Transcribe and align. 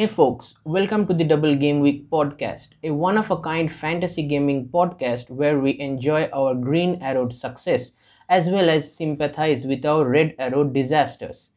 Hey 0.00 0.06
folks, 0.06 0.54
welcome 0.64 1.06
to 1.06 1.12
the 1.12 1.24
Double 1.24 1.54
Game 1.54 1.80
Week 1.80 2.08
podcast, 2.08 2.68
a 2.82 2.90
one 2.90 3.18
of 3.18 3.30
a 3.30 3.36
kind 3.36 3.70
fantasy 3.70 4.22
gaming 4.26 4.66
podcast 4.66 5.28
where 5.28 5.60
we 5.60 5.78
enjoy 5.78 6.26
our 6.32 6.54
green 6.54 6.98
arrowed 7.02 7.34
success 7.34 7.92
as 8.26 8.48
well 8.48 8.70
as 8.70 8.96
sympathize 8.96 9.66
with 9.66 9.84
our 9.84 10.08
red 10.08 10.34
arrowed 10.38 10.72
disasters. 10.72 11.50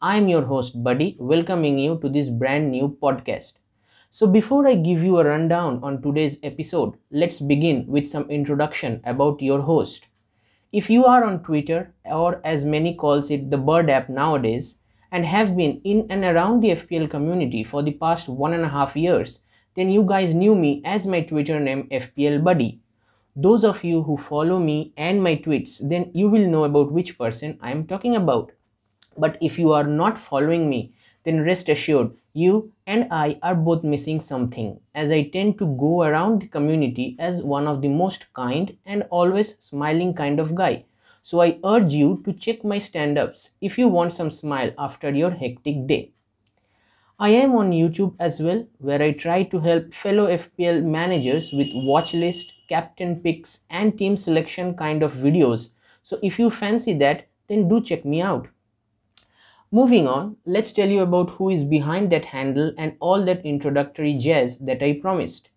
I'm 0.00 0.30
your 0.30 0.40
host 0.46 0.82
Buddy, 0.82 1.14
welcoming 1.18 1.78
you 1.78 1.98
to 2.00 2.08
this 2.08 2.30
brand 2.30 2.70
new 2.70 2.96
podcast. 3.02 3.52
So 4.10 4.26
before 4.26 4.66
I 4.66 4.76
give 4.76 5.04
you 5.04 5.18
a 5.18 5.26
rundown 5.26 5.80
on 5.82 6.00
today's 6.00 6.38
episode, 6.42 6.96
let's 7.10 7.38
begin 7.38 7.86
with 7.86 8.08
some 8.08 8.30
introduction 8.30 9.02
about 9.04 9.42
your 9.42 9.60
host. 9.60 10.06
If 10.72 10.88
you 10.88 11.04
are 11.04 11.22
on 11.22 11.42
Twitter, 11.42 11.92
or 12.06 12.40
as 12.46 12.64
many 12.64 12.94
calls 12.94 13.30
it 13.30 13.50
the 13.50 13.58
Bird 13.58 13.90
app 13.90 14.08
nowadays, 14.08 14.78
and 15.12 15.26
have 15.26 15.56
been 15.56 15.80
in 15.84 16.06
and 16.10 16.24
around 16.24 16.60
the 16.60 16.70
FPL 16.70 17.10
community 17.10 17.64
for 17.64 17.82
the 17.82 17.92
past 17.92 18.28
one 18.28 18.52
and 18.52 18.64
a 18.64 18.68
half 18.68 18.96
years, 18.96 19.40
then 19.74 19.90
you 19.90 20.02
guys 20.02 20.34
knew 20.34 20.54
me 20.54 20.82
as 20.84 21.06
my 21.06 21.20
Twitter 21.22 21.58
name 21.60 21.88
FPL 21.90 22.42
Buddy. 22.42 22.80
Those 23.36 23.64
of 23.64 23.84
you 23.84 24.02
who 24.02 24.16
follow 24.16 24.58
me 24.58 24.92
and 24.96 25.22
my 25.22 25.36
tweets, 25.36 25.78
then 25.88 26.10
you 26.14 26.28
will 26.28 26.46
know 26.46 26.64
about 26.64 26.92
which 26.92 27.16
person 27.16 27.58
I 27.60 27.70
am 27.70 27.86
talking 27.86 28.16
about. 28.16 28.52
But 29.16 29.38
if 29.40 29.58
you 29.58 29.72
are 29.72 29.84
not 29.84 30.18
following 30.18 30.68
me, 30.68 30.92
then 31.24 31.44
rest 31.44 31.68
assured 31.68 32.12
you 32.32 32.72
and 32.86 33.08
I 33.10 33.38
are 33.42 33.54
both 33.54 33.84
missing 33.84 34.20
something 34.20 34.80
as 34.94 35.10
I 35.10 35.24
tend 35.24 35.58
to 35.58 35.66
go 35.76 36.02
around 36.02 36.40
the 36.40 36.48
community 36.48 37.16
as 37.18 37.42
one 37.42 37.66
of 37.66 37.82
the 37.82 37.88
most 37.88 38.32
kind 38.34 38.76
and 38.86 39.04
always 39.10 39.56
smiling 39.58 40.14
kind 40.14 40.38
of 40.38 40.54
guy. 40.54 40.84
So 41.30 41.40
I 41.42 41.60
urge 41.64 41.92
you 41.92 42.22
to 42.24 42.32
check 42.32 42.64
my 42.64 42.80
stand 42.80 43.16
ups 43.16 43.52
if 43.60 43.78
you 43.78 43.86
want 43.86 44.12
some 44.12 44.32
smile 44.32 44.72
after 44.76 45.10
your 45.10 45.30
hectic 45.30 45.86
day. 45.86 46.10
I 47.20 47.28
am 47.28 47.54
on 47.54 47.70
YouTube 47.70 48.16
as 48.18 48.40
well, 48.40 48.66
where 48.78 49.00
I 49.00 49.12
try 49.12 49.44
to 49.44 49.60
help 49.60 49.94
fellow 49.94 50.26
FPL 50.26 50.82
managers 50.82 51.52
with 51.52 51.68
watch 51.72 52.14
list, 52.14 52.54
captain 52.68 53.20
picks, 53.20 53.60
and 53.70 53.96
team 53.96 54.16
selection 54.16 54.74
kind 54.74 55.04
of 55.04 55.12
videos. 55.12 55.68
So 56.02 56.18
if 56.20 56.36
you 56.36 56.50
fancy 56.50 56.94
that, 56.94 57.28
then 57.46 57.68
do 57.68 57.80
check 57.80 58.04
me 58.04 58.20
out. 58.20 58.48
Moving 59.70 60.08
on, 60.08 60.36
let's 60.46 60.72
tell 60.72 60.88
you 60.88 61.02
about 61.02 61.30
who 61.30 61.48
is 61.48 61.62
behind 61.62 62.10
that 62.10 62.24
handle 62.24 62.72
and 62.76 62.96
all 62.98 63.24
that 63.26 63.46
introductory 63.46 64.18
jazz 64.18 64.58
that 64.58 64.82
I 64.82 64.94
promised. 64.94 65.50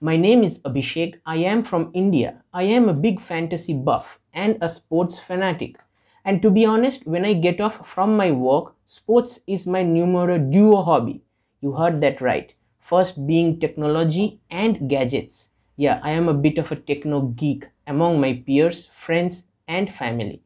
My 0.00 0.16
name 0.16 0.44
is 0.44 0.60
Abhishek. 0.60 1.16
I 1.26 1.38
am 1.38 1.64
from 1.64 1.90
India. 1.94 2.44
I 2.54 2.62
am 2.62 2.88
a 2.88 2.94
big 2.94 3.20
fantasy 3.20 3.74
buff 3.74 4.19
and 4.32 4.58
a 4.60 4.68
sports 4.68 5.18
fanatic. 5.18 5.76
And 6.24 6.42
to 6.42 6.50
be 6.50 6.64
honest, 6.64 7.06
when 7.06 7.24
I 7.24 7.32
get 7.32 7.60
off 7.60 7.86
from 7.86 8.16
my 8.16 8.30
work, 8.30 8.74
sports 8.86 9.40
is 9.46 9.66
my 9.66 9.82
numero 9.82 10.38
duo 10.38 10.82
hobby. 10.82 11.22
You 11.60 11.72
heard 11.72 12.00
that 12.00 12.20
right. 12.20 12.52
First 12.78 13.26
being 13.26 13.60
technology 13.60 14.40
and 14.50 14.88
gadgets. 14.88 15.50
Yeah, 15.76 16.00
I 16.02 16.10
am 16.10 16.28
a 16.28 16.34
bit 16.34 16.58
of 16.58 16.70
a 16.70 16.76
techno 16.76 17.22
geek 17.22 17.68
among 17.86 18.20
my 18.20 18.42
peers, 18.46 18.86
friends, 18.86 19.44
and 19.66 19.92
family. 19.92 20.42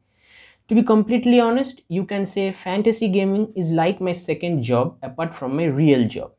To 0.67 0.75
be 0.75 0.81
completely 0.81 1.39
honest, 1.39 1.81
you 1.87 2.05
can 2.05 2.25
say 2.25 2.51
fantasy 2.51 3.07
gaming 3.07 3.53
is 3.55 3.71
like 3.71 4.01
my 4.01 4.13
second 4.13 4.63
job 4.63 4.97
apart 5.01 5.35
from 5.35 5.55
my 5.55 5.65
real 5.65 6.07
job. 6.07 6.31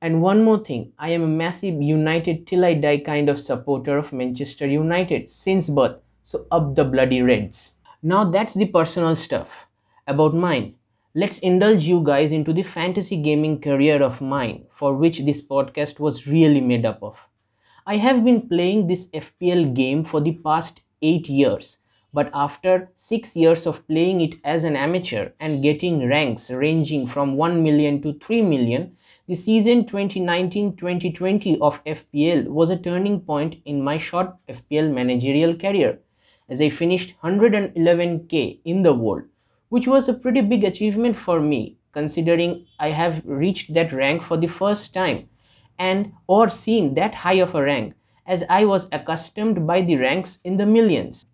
And 0.00 0.22
one 0.22 0.44
more 0.44 0.58
thing, 0.58 0.92
I 0.98 1.10
am 1.10 1.22
a 1.22 1.26
massive 1.26 1.80
United 1.82 2.46
till 2.46 2.64
I 2.64 2.74
die 2.74 2.98
kind 2.98 3.28
of 3.28 3.40
supporter 3.40 3.98
of 3.98 4.12
Manchester 4.12 4.66
United 4.66 5.30
since 5.30 5.68
birth. 5.68 5.96
So 6.28 6.44
up 6.50 6.74
the 6.74 6.84
bloody 6.84 7.22
Reds. 7.22 7.74
Now 8.02 8.28
that's 8.28 8.54
the 8.54 8.66
personal 8.66 9.14
stuff. 9.14 9.68
About 10.08 10.34
mine, 10.34 10.74
let's 11.14 11.38
indulge 11.38 11.84
you 11.84 12.02
guys 12.02 12.32
into 12.32 12.52
the 12.52 12.64
fantasy 12.64 13.16
gaming 13.22 13.60
career 13.60 14.02
of 14.02 14.20
mine 14.20 14.64
for 14.72 14.96
which 14.96 15.20
this 15.20 15.40
podcast 15.40 16.00
was 16.00 16.26
really 16.26 16.60
made 16.60 16.84
up 16.84 17.00
of. 17.00 17.16
I 17.86 17.98
have 17.98 18.24
been 18.24 18.48
playing 18.48 18.88
this 18.88 19.06
FPL 19.10 19.72
game 19.72 20.02
for 20.02 20.20
the 20.20 20.32
past 20.32 20.80
8 21.00 21.28
years 21.28 21.78
but 22.12 22.30
after 22.34 22.90
6 22.96 23.36
years 23.36 23.66
of 23.66 23.86
playing 23.86 24.20
it 24.20 24.34
as 24.42 24.64
an 24.64 24.74
amateur 24.74 25.28
and 25.38 25.62
getting 25.62 26.08
ranks 26.08 26.50
ranging 26.50 27.06
from 27.06 27.36
1 27.36 27.62
million 27.62 28.00
to 28.02 28.14
3 28.14 28.42
million, 28.42 28.96
the 29.28 29.36
season 29.36 29.84
2019-2020 29.84 31.60
of 31.60 31.84
FPL 31.84 32.46
was 32.46 32.70
a 32.70 32.78
turning 32.78 33.20
point 33.20 33.56
in 33.64 33.80
my 33.82 33.98
short 33.98 34.34
FPL 34.48 34.92
managerial 34.92 35.54
career 35.54 36.00
as 36.48 36.60
I 36.60 36.70
finished 36.70 37.14
111k 37.22 38.60
in 38.64 38.82
the 38.82 38.94
world, 38.94 39.24
which 39.68 39.86
was 39.86 40.08
a 40.08 40.14
pretty 40.14 40.40
big 40.40 40.64
achievement 40.64 41.16
for 41.16 41.40
me 41.40 41.76
considering 41.92 42.66
I 42.78 42.90
have 42.90 43.22
reached 43.24 43.72
that 43.72 43.90
rank 43.90 44.22
for 44.22 44.36
the 44.36 44.48
first 44.48 44.92
time 44.92 45.30
and 45.78 46.12
or 46.26 46.50
seen 46.50 46.94
that 46.94 47.14
high 47.14 47.40
of 47.44 47.54
a 47.54 47.62
rank 47.62 47.94
as 48.26 48.44
I 48.50 48.66
was 48.66 48.88
accustomed 48.92 49.66
by 49.66 49.80
the 49.80 49.96
ranks 49.96 50.40
in 50.44 50.58
the 50.58 50.66
millions. 50.66 51.24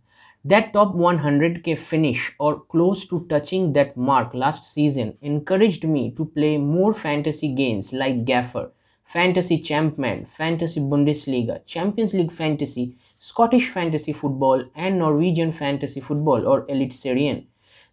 That 0.45 0.73
top 0.73 0.95
100k 0.95 1.79
finish 1.79 2.33
or 2.39 2.61
close 2.61 3.07
to 3.09 3.27
touching 3.29 3.73
that 3.73 3.97
mark 3.97 4.35
last 4.35 4.73
season 4.73 5.17
encouraged 5.21 5.85
me 5.85 6.13
to 6.13 6.25
play 6.27 6.59
more 6.59 6.93
fantasy 6.95 7.53
games 7.55 7.93
like 7.93 8.25
Gaffr, 8.25 8.71
Fantasy 9.05 9.59
Champman, 9.59 10.27
Fantasy 10.37 10.81
Bundesliga, 10.81 11.65
Champions 11.67 12.15
League 12.15 12.33
Fantasy, 12.33 12.97
Scottish 13.25 13.69
Fantasy 13.69 14.13
Football 14.13 14.65
and 14.75 14.99
Norwegian 14.99 15.53
Fantasy 15.53 16.01
Football 16.01 16.45
or 16.45 16.67
Eliteserien. 16.67 17.45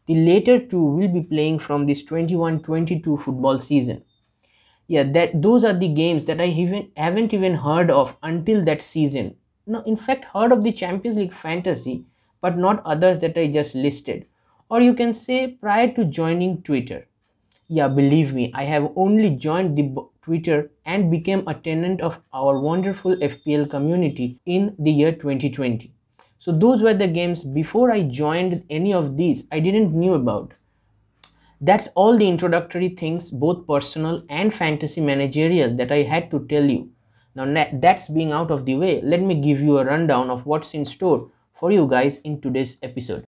The 0.07 0.16
later 0.16 0.57
two 0.57 0.84
will 0.84 1.07
be 1.07 1.22
playing 1.22 1.59
from 1.59 1.85
this 1.85 2.03
21-22 2.03 3.22
football 3.22 3.59
season. 3.59 4.03
Yeah, 4.88 5.03
that 5.03 5.40
those 5.40 5.63
are 5.63 5.73
the 5.73 5.88
games 5.88 6.25
that 6.25 6.41
I 6.41 6.45
even 6.45 6.90
haven't 6.97 7.31
even 7.31 7.53
heard 7.53 7.91
of 7.91 8.17
until 8.23 8.66
that 8.66 8.81
season. 8.81 9.35
No, 9.67 9.84
in 9.84 9.97
fact, 9.97 10.25
heard 10.25 10.51
of 10.51 10.63
the 10.63 10.72
Champions 10.72 11.16
League 11.16 11.35
Fantasy 11.35 12.06
but 12.41 12.57
not 12.57 12.81
others 12.84 13.19
that 13.19 13.38
I 13.38 13.51
just 13.51 13.75
listed. 13.75 14.25
Or 14.67 14.81
you 14.81 14.96
can 14.96 15.13
say 15.13 15.46
prior 15.47 15.91
to 15.94 16.06
joining 16.06 16.63
Twitter. 16.63 17.07
Yeah, 17.67 17.88
believe 17.88 18.34
me, 18.34 18.51
I 18.56 18.63
have 18.63 18.91
only 18.96 19.35
joined 19.35 19.78
the 19.78 19.96
Twitter 20.22 20.72
and 20.85 21.09
became 21.09 21.47
a 21.47 21.53
tenant 21.53 22.02
of 22.02 22.19
our 22.34 22.59
wonderful 22.59 23.16
FPL 23.18 23.69
community 23.69 24.40
in 24.46 24.75
the 24.78 24.91
year 24.91 25.12
2020. 25.12 25.94
So 26.40 26.52
those 26.52 26.81
were 26.81 26.94
the 26.94 27.07
games 27.07 27.44
before 27.44 27.91
I 27.91 28.03
joined 28.03 28.63
any 28.69 28.94
of 28.94 29.18
these 29.18 29.46
I 29.52 29.59
didn't 29.59 29.94
knew 29.94 30.13
about. 30.13 30.53
That's 31.62 31.90
all 31.90 32.18
the 32.18 32.29
introductory 32.29 32.90
things, 32.90 33.31
both 33.31 33.68
personal 33.68 34.24
and 34.29 34.53
fantasy 34.53 35.02
managerial, 35.02 35.75
that 35.75 35.91
I 35.91 36.03
had 36.03 36.31
to 36.31 36.46
tell 36.47 36.63
you. 36.63 36.91
Now 37.35 37.68
that's 37.74 38.08
being 38.08 38.31
out 38.31 38.52
of 38.52 38.66
the 38.66 38.75
way, 38.75 39.02
let 39.02 39.22
me 39.22 39.35
give 39.40 39.59
you 39.59 39.78
a 39.78 39.85
rundown 39.85 40.29
of 40.29 40.46
what's 40.46 40.74
in 40.74 40.85
store 40.85 41.29
for 41.53 41.72
you 41.72 41.88
guys 41.88 42.18
in 42.19 42.40
today's 42.40 42.78
episode. 42.81 43.25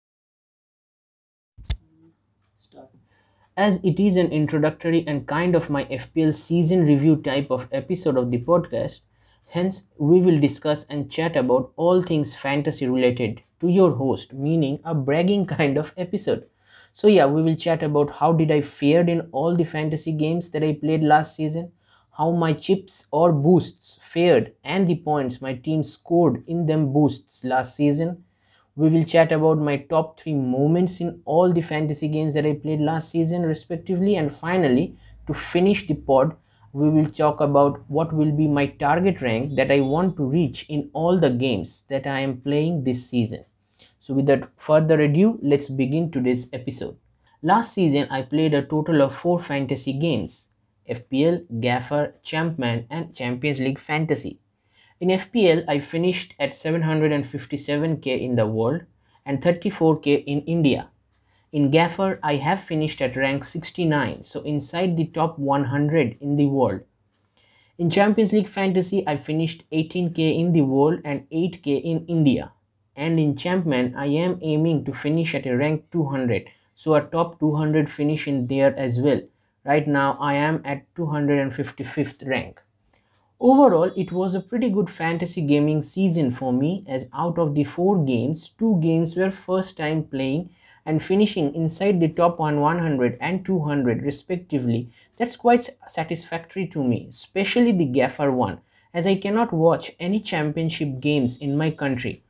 As 3.57 3.83
it 3.83 3.99
is 3.99 4.15
an 4.15 4.31
introductory 4.31 5.05
and 5.05 5.27
kind 5.27 5.53
of 5.53 5.69
my 5.69 5.83
FPL 5.91 6.31
season 6.31 6.85
review 6.85 7.17
type 7.17 7.51
of 7.51 7.67
episode 7.73 8.15
of 8.15 8.31
the 8.31 8.37
podcast, 8.37 9.01
hence 9.47 9.83
we 9.97 10.21
will 10.21 10.39
discuss 10.39 10.85
and 10.85 11.11
chat 11.11 11.35
about 11.35 11.73
all 11.75 12.01
things 12.01 12.37
fantasy 12.37 12.87
related 12.87 13.41
to 13.59 13.67
your 13.67 13.91
host, 13.95 14.31
meaning 14.31 14.79
a 14.85 14.95
bragging 14.95 15.45
kind 15.57 15.77
of 15.77 15.93
episode. 15.97 16.47
So 16.93 17.09
yeah, 17.09 17.25
we 17.25 17.41
will 17.41 17.57
chat 17.57 17.83
about 17.83 18.11
how 18.11 18.31
did 18.31 18.49
I 18.49 18.61
fared 18.61 19.09
in 19.09 19.27
all 19.33 19.57
the 19.57 19.65
fantasy 19.65 20.13
games 20.13 20.49
that 20.51 20.63
I 20.63 20.71
played 20.71 21.03
last 21.03 21.35
season, 21.35 21.73
how 22.11 22.31
my 22.31 22.53
chips 22.53 23.07
or 23.11 23.33
boosts 23.33 23.97
fared 24.01 24.53
and 24.63 24.87
the 24.87 24.95
points 24.95 25.41
my 25.41 25.53
team 25.53 25.83
scored 25.83 26.45
in 26.47 26.65
them 26.65 26.93
boosts 26.93 27.43
last 27.43 27.75
season. 27.75 28.23
We 28.77 28.89
will 28.89 29.03
chat 29.03 29.31
about 29.31 29.57
my 29.57 29.77
top 29.77 30.19
3 30.19 30.35
moments 30.35 31.01
in 31.01 31.21
all 31.25 31.51
the 31.51 31.61
fantasy 31.61 32.07
games 32.07 32.35
that 32.35 32.45
I 32.45 32.53
played 32.53 32.79
last 32.79 33.09
season 33.09 33.41
respectively 33.41 34.15
and 34.15 34.33
finally 34.33 34.95
to 35.25 35.33
finish 35.33 35.87
the 35.87 35.95
pod 35.95 36.35
we 36.73 36.89
will 36.89 37.09
talk 37.09 37.41
about 37.41 37.79
what 37.89 38.13
will 38.13 38.31
be 38.31 38.47
my 38.47 38.67
target 38.67 39.21
rank 39.21 39.55
that 39.55 39.71
I 39.71 39.79
want 39.79 40.15
to 40.17 40.23
reach 40.23 40.69
in 40.69 40.91
all 40.93 41.19
the 41.19 41.31
games 41.31 41.85
that 41.89 42.05
I 42.05 42.19
am 42.19 42.41
playing 42.41 42.83
this 42.83 43.09
season. 43.09 43.45
So 43.99 44.13
without 44.13 44.49
further 44.57 45.01
ado, 45.01 45.39
let's 45.41 45.69
begin 45.69 46.11
today's 46.11 46.47
episode. 46.53 46.97
Last 47.41 47.73
season 47.73 48.07
I 48.11 48.21
played 48.21 48.53
a 48.53 48.61
total 48.61 49.01
of 49.01 49.15
4 49.15 49.39
fantasy 49.39 49.93
games 49.93 50.49
FPL, 50.87 51.47
Gaffr, 51.59 52.13
Champman, 52.23 52.85
and 52.91 53.15
Champions 53.15 53.59
League 53.59 53.79
Fantasy. 53.79 54.39
In 54.99 55.09
FPL, 55.09 55.63
I 55.67 55.79
finished 55.79 56.33
at 56.39 56.51
757k 56.51 58.07
in 58.07 58.35
the 58.35 58.47
world 58.47 58.81
and 59.25 59.41
34k 59.41 60.23
in 60.25 60.41
India. 60.41 60.89
In 61.51 61.71
Gaffr, 61.71 62.19
I 62.23 62.35
have 62.35 62.63
finished 62.63 63.01
at 63.01 63.15
rank 63.15 63.43
69, 63.43 64.23
so 64.23 64.41
inside 64.41 64.97
the 64.97 65.05
top 65.05 65.37
100 65.37 66.17
in 66.19 66.35
the 66.35 66.47
world. 66.47 66.81
In 67.77 67.89
Champions 67.89 68.33
League 68.33 68.49
Fantasy, 68.49 69.07
I 69.07 69.17
finished 69.17 69.63
18k 69.71 70.37
in 70.37 70.53
the 70.53 70.61
world 70.61 71.01
and 71.05 71.29
8k 71.29 71.81
in 71.83 72.05
India. 72.07 72.51
And 72.95 73.19
in 73.19 73.35
Champman, 73.35 73.95
I 73.95 74.07
am 74.07 74.39
aiming 74.41 74.85
to 74.85 74.93
finish 74.93 75.35
at 75.35 75.45
a 75.45 75.55
rank 75.55 75.91
200, 75.91 76.49
so 76.75 76.95
a 76.95 77.01
top 77.01 77.39
200 77.39 77.89
finish 77.89 78.27
in 78.27 78.47
there 78.47 78.75
as 78.77 78.99
well 78.99 79.21
Right 79.67 79.85
now 79.85 80.15
I 80.21 80.35
am 80.35 80.61
at 80.63 80.85
255th 80.95 82.25
rank. 82.25 82.61
Overall, 83.39 83.91
it 83.95 84.11
was 84.11 84.33
a 84.33 84.39
pretty 84.39 84.67
good 84.71 84.89
fantasy 84.89 85.41
gaming 85.41 85.83
season 85.83 86.31
for 86.31 86.51
me 86.51 86.83
as 86.87 87.07
out 87.13 87.37
of 87.37 87.53
the 87.53 87.63
4 87.63 88.03
games, 88.03 88.49
2 88.57 88.79
games 88.81 89.15
were 89.15 89.29
first 89.29 89.77
time 89.77 90.05
playing 90.05 90.49
and 90.87 91.03
finishing 91.03 91.53
inside 91.53 91.99
the 91.99 92.07
top 92.07 92.39
100 92.39 93.15
and 93.21 93.45
200 93.45 94.01
respectively. 94.01 94.89
That's 95.17 95.35
quite 95.35 95.69
satisfactory 95.87 96.65
to 96.69 96.83
me, 96.83 97.05
especially 97.11 97.71
the 97.71 97.85
Gaffr 97.85 98.33
one 98.33 98.59
as 98.91 99.05
I 99.05 99.15
cannot 99.15 99.53
watch 99.53 99.95
any 99.99 100.19
championship 100.19 100.99
games 100.99 101.37
in 101.37 101.55
my 101.55 101.69
country. 101.69 102.23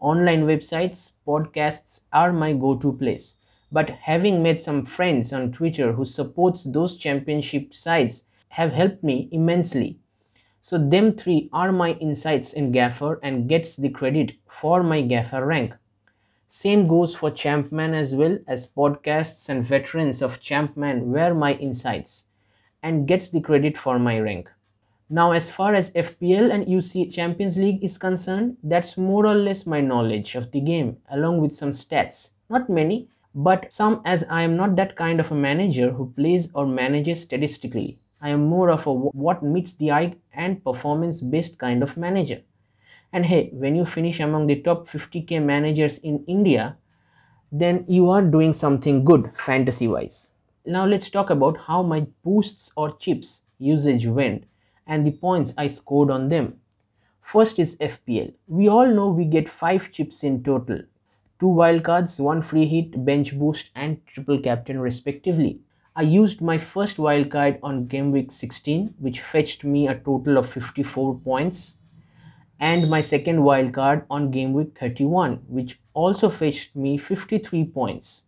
Online 0.00 0.46
websites, 0.46 1.12
podcasts 1.26 2.00
are 2.10 2.32
my 2.32 2.54
go-to 2.54 2.94
place. 2.94 3.34
But 3.70 3.90
having 3.90 4.42
met 4.42 4.62
some 4.62 4.86
friends 4.86 5.30
on 5.30 5.52
Twitter 5.52 5.92
who 5.92 6.06
supports 6.06 6.64
those 6.64 6.96
championship 6.96 7.74
sites 7.74 8.24
have 8.48 8.72
helped 8.72 9.04
me 9.04 9.28
immensely 9.30 9.98
so 10.66 10.78
them 10.78 11.12
three 11.12 11.50
are 11.52 11.70
my 11.72 11.90
insights 12.00 12.54
in 12.54 12.72
Gaffr 12.72 13.18
and 13.22 13.50
gets 13.50 13.76
the 13.76 13.90
credit 13.90 14.32
for 14.48 14.82
my 14.82 15.02
Gaffr 15.02 15.46
rank. 15.46 15.74
Same 16.48 16.88
goes 16.88 17.14
for 17.14 17.30
Champman 17.30 17.92
as 17.92 18.14
well 18.14 18.38
as 18.48 18.66
podcasts 18.66 19.50
and 19.50 19.62
veterans 19.62 20.22
of 20.22 20.40
Champman 20.40 21.12
were 21.12 21.34
my 21.34 21.52
insights 21.56 22.24
and 22.82 23.06
gets 23.06 23.28
the 23.28 23.42
credit 23.42 23.76
for 23.76 23.98
my 23.98 24.18
rank. 24.18 24.50
Now 25.10 25.32
as 25.32 25.50
far 25.50 25.74
as 25.74 25.92
FPL 25.92 26.50
and 26.50 26.64
UC 26.64 27.12
Champions 27.12 27.58
League 27.58 27.84
is 27.84 27.98
concerned, 27.98 28.56
that's 28.62 28.96
more 28.96 29.26
or 29.26 29.34
less 29.34 29.66
my 29.66 29.82
knowledge 29.82 30.34
of 30.34 30.50
the 30.50 30.60
game 30.60 30.96
along 31.10 31.42
with 31.42 31.54
some 31.54 31.72
stats. 31.72 32.30
Not 32.48 32.70
many, 32.70 33.10
but 33.34 33.70
some 33.70 34.00
as 34.06 34.24
I 34.30 34.40
am 34.44 34.56
not 34.56 34.76
that 34.76 34.96
kind 34.96 35.20
of 35.20 35.30
a 35.30 35.34
manager 35.34 35.90
who 35.90 36.14
plays 36.16 36.50
or 36.54 36.66
manages 36.66 37.20
statistically. 37.20 38.00
I 38.20 38.30
am 38.30 38.46
more 38.46 38.70
of 38.70 38.86
a 38.86 38.92
what 38.92 39.42
meets 39.42 39.74
the 39.74 39.92
eye 39.92 40.16
and 40.32 40.62
performance 40.64 41.20
based 41.20 41.58
kind 41.58 41.82
of 41.82 41.96
manager. 41.96 42.42
And 43.12 43.26
hey, 43.26 43.50
when 43.52 43.76
you 43.76 43.84
finish 43.84 44.20
among 44.20 44.46
the 44.46 44.60
top 44.60 44.88
50k 44.88 45.42
managers 45.42 45.98
in 45.98 46.24
India, 46.26 46.76
then 47.52 47.84
you 47.86 48.10
are 48.10 48.22
doing 48.22 48.52
something 48.52 49.04
good 49.04 49.30
fantasy 49.36 49.86
wise. 49.86 50.30
Now 50.66 50.86
let's 50.86 51.10
talk 51.10 51.30
about 51.30 51.58
how 51.66 51.82
my 51.82 52.06
boosts 52.22 52.72
or 52.76 52.96
chips 52.96 53.42
usage 53.58 54.06
went 54.06 54.44
and 54.86 55.06
the 55.06 55.12
points 55.12 55.54
I 55.56 55.68
scored 55.68 56.10
on 56.10 56.28
them. 56.28 56.60
First 57.22 57.58
is 57.58 57.76
FPL. 57.76 58.34
We 58.48 58.68
all 58.68 58.86
know 58.86 59.08
we 59.08 59.24
get 59.24 59.48
5 59.48 59.92
chips 59.92 60.24
in 60.24 60.42
total. 60.42 60.80
2 61.40 61.46
wildcards, 61.46 62.20
1 62.20 62.42
free 62.42 62.66
hit, 62.66 63.04
bench 63.04 63.38
boost 63.38 63.70
and 63.74 64.04
triple 64.06 64.40
captain 64.40 64.78
respectively. 64.78 65.60
I 65.96 66.02
used 66.02 66.40
my 66.40 66.58
first 66.58 66.96
wildcard 66.96 67.60
on 67.62 67.86
game 67.86 68.10
week 68.10 68.32
16 68.32 68.94
which 68.98 69.20
fetched 69.20 69.62
me 69.62 69.86
a 69.86 69.94
total 69.94 70.38
of 70.38 70.50
54 70.50 71.20
points 71.20 71.76
and 72.58 72.90
my 72.90 73.00
second 73.00 73.42
wildcard 73.42 74.04
on 74.10 74.32
game 74.32 74.52
week 74.54 74.76
31 74.76 75.44
which 75.46 75.78
also 75.92 76.30
fetched 76.30 76.74
me 76.74 76.98
53 76.98 77.66
points. 77.66 78.22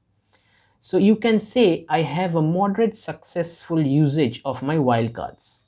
So 0.80 0.96
you 0.96 1.16
can 1.16 1.40
say 1.40 1.84
I 1.88 2.02
have 2.02 2.36
a 2.36 2.40
moderate 2.40 2.96
successful 2.96 3.84
usage 3.84 4.42
of 4.44 4.62
my 4.62 4.76
wildcards. 4.76 5.58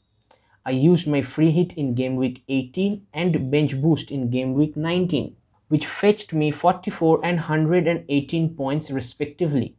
I 0.64 0.70
used 0.70 1.08
my 1.08 1.22
free 1.22 1.50
hit 1.50 1.72
in 1.72 1.96
game 1.96 2.14
week 2.14 2.44
18 2.48 3.08
and 3.12 3.50
bench 3.50 3.80
boost 3.82 4.12
in 4.12 4.30
game 4.30 4.54
week 4.54 4.76
19 4.76 5.34
which 5.66 5.84
fetched 5.84 6.32
me 6.32 6.52
44 6.52 7.24
and 7.24 7.38
118 7.38 8.54
points 8.54 8.92
respectively. 8.92 9.77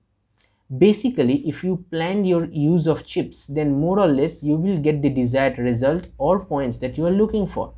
Basically, 0.77 1.47
if 1.49 1.63
you 1.63 1.83
plan 1.89 2.25
your 2.25 2.45
use 2.45 2.85
of 2.85 3.03
chips, 3.03 3.47
then 3.47 3.79
more 3.79 3.99
or 3.99 4.07
less 4.07 4.43
you 4.43 4.55
will 4.55 4.77
get 4.77 5.01
the 5.01 5.09
desired 5.09 5.57
result 5.57 6.05
or 6.19 6.45
points 6.45 6.77
that 6.77 6.95
you 6.95 7.07
are 7.07 7.11
looking 7.11 7.47
for. 7.47 7.73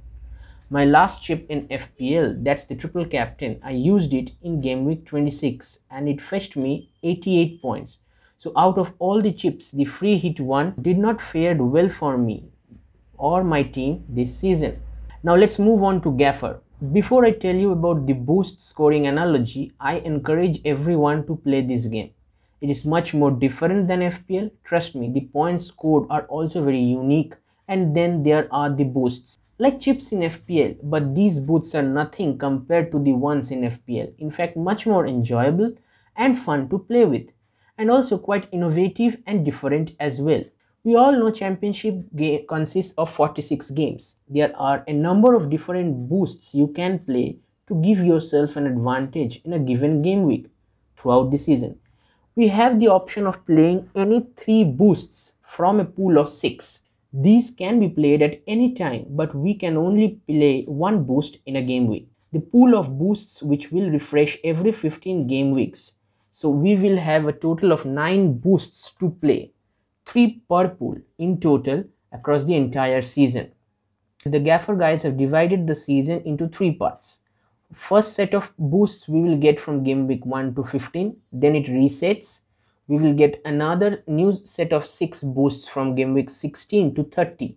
My 0.69 0.83
last 0.83 1.23
chip 1.23 1.45
in 1.49 1.69
FPL, 1.69 2.43
that's 2.43 2.65
the 2.65 2.75
triple 2.75 3.05
captain, 3.05 3.61
I 3.63 3.71
used 3.71 4.13
it 4.13 4.31
in 4.41 4.59
game 4.59 4.83
week 4.83 5.05
26 5.05 5.79
and 5.89 6.09
it 6.09 6.21
fetched 6.21 6.57
me 6.57 6.91
88 7.01 7.61
points. 7.61 7.99
So 8.39 8.51
out 8.57 8.77
of 8.77 8.93
all 8.99 9.21
the 9.21 9.31
chips, 9.31 9.71
the 9.71 9.85
free 9.85 10.17
hit 10.17 10.41
one 10.41 10.73
did 10.81 10.97
not 10.97 11.21
fared 11.21 11.61
well 11.61 11.87
for 11.87 12.17
me 12.17 12.49
or 13.17 13.41
my 13.43 13.63
team 13.63 14.03
this 14.09 14.37
season. 14.37 14.81
Now 15.23 15.35
let's 15.35 15.59
move 15.59 15.81
on 15.81 16.01
to 16.01 16.11
Gaffr. 16.11 16.59
Before 16.91 17.23
I 17.23 17.31
tell 17.31 17.55
you 17.55 17.71
about 17.71 18.05
the 18.05 18.13
boost 18.13 18.61
scoring 18.61 19.07
analogy, 19.07 19.71
I 19.79 19.99
encourage 19.99 20.59
everyone 20.65 21.25
to 21.27 21.37
play 21.37 21.61
this 21.61 21.85
game. 21.85 22.11
It 22.61 22.69
is 22.69 22.85
much 22.85 23.15
more 23.15 23.31
different 23.31 23.87
than 23.87 24.01
FPL. 24.01 24.51
Trust 24.63 24.95
me, 24.95 25.11
the 25.11 25.21
points 25.21 25.65
scored 25.65 26.05
are 26.11 26.27
also 26.27 26.63
very 26.63 26.79
unique. 26.79 27.33
And 27.67 27.97
then 27.97 28.21
there 28.21 28.47
are 28.51 28.69
the 28.69 28.83
boosts. 28.83 29.39
Like 29.57 29.79
chips 29.79 30.11
in 30.11 30.19
FPL, 30.19 30.77
but 30.83 31.15
these 31.15 31.39
boosts 31.39 31.73
are 31.73 31.81
nothing 31.81 32.37
compared 32.37 32.91
to 32.91 32.99
the 32.99 33.13
ones 33.13 33.49
in 33.49 33.61
FPL. 33.61 34.13
In 34.19 34.29
fact, 34.29 34.57
much 34.57 34.85
more 34.85 35.07
enjoyable 35.07 35.73
and 36.15 36.37
fun 36.37 36.69
to 36.69 36.77
play 36.77 37.03
with. 37.05 37.31
And 37.79 37.89
also 37.89 38.19
quite 38.19 38.47
innovative 38.51 39.17
and 39.25 39.43
different 39.43 39.95
as 39.99 40.21
well. 40.21 40.43
We 40.83 40.95
all 40.95 41.13
know 41.13 41.31
championship 41.31 41.95
game 42.15 42.45
consists 42.47 42.93
of 42.93 43.09
46 43.09 43.71
games. 43.71 44.17
There 44.29 44.55
are 44.55 44.83
a 44.87 44.93
number 44.93 45.33
of 45.33 45.49
different 45.49 46.07
boosts 46.09 46.53
you 46.53 46.67
can 46.67 46.99
play 46.99 47.39
to 47.65 47.81
give 47.81 48.05
yourself 48.05 48.55
an 48.55 48.67
advantage 48.67 49.41
in 49.45 49.53
a 49.53 49.59
given 49.59 50.03
game 50.03 50.23
week 50.23 50.47
throughout 50.95 51.31
the 51.31 51.37
season 51.37 51.80
we 52.33 52.47
have 52.47 52.79
the 52.79 52.87
option 52.87 53.27
of 53.27 53.45
playing 53.45 53.89
any 53.93 54.25
three 54.37 54.63
boosts 54.63 55.33
from 55.41 55.79
a 55.79 55.85
pool 55.85 56.17
of 56.17 56.29
six. 56.29 56.81
These 57.11 57.51
can 57.51 57.77
be 57.79 57.89
played 57.89 58.21
at 58.21 58.41
any 58.47 58.73
time, 58.73 59.05
but 59.09 59.35
we 59.35 59.53
can 59.53 59.75
only 59.75 60.21
play 60.27 60.63
one 60.63 61.03
boost 61.03 61.39
in 61.45 61.57
a 61.57 61.61
game 61.61 61.87
week. 61.87 62.07
The 62.31 62.39
pool 62.39 62.73
of 62.73 62.97
boosts 62.97 63.43
which 63.43 63.69
will 63.73 63.89
refresh 63.89 64.37
every 64.45 64.71
15 64.71 65.27
game 65.27 65.51
weeks. 65.51 65.95
So 66.31 66.49
we 66.49 66.77
will 66.77 66.97
have 66.97 67.27
a 67.27 67.33
total 67.33 67.73
of 67.73 67.85
9 67.85 68.37
boosts 68.37 68.91
to 69.01 69.09
play, 69.09 69.51
3 70.05 70.41
per 70.49 70.69
pool 70.69 70.97
in 71.17 71.37
total 71.41 71.83
across 72.13 72.45
the 72.45 72.55
entire 72.55 73.01
season. 73.01 73.51
The 74.23 74.39
Gaffr 74.39 74.79
guys 74.79 75.03
have 75.03 75.17
divided 75.17 75.67
the 75.67 75.75
season 75.75 76.21
into 76.23 76.47
3 76.47 76.71
parts 76.75 77.19
first 77.73 78.13
set 78.13 78.33
of 78.33 78.53
boosts 78.57 79.07
we 79.07 79.21
will 79.21 79.37
get 79.37 79.59
from 79.59 79.83
game 79.83 80.07
week 80.07 80.25
1 80.25 80.55
to 80.55 80.63
15 80.63 81.15
then 81.31 81.55
it 81.55 81.65
resets. 81.65 82.41
We 82.87 82.97
will 82.97 83.13
get 83.13 83.41
another 83.45 84.03
new 84.07 84.33
set 84.33 84.73
of 84.73 84.85
6 84.85 85.23
boosts 85.23 85.67
from 85.67 85.95
game 85.95 86.13
week 86.13 86.29
16 86.29 86.95
to 86.95 87.03
30 87.03 87.55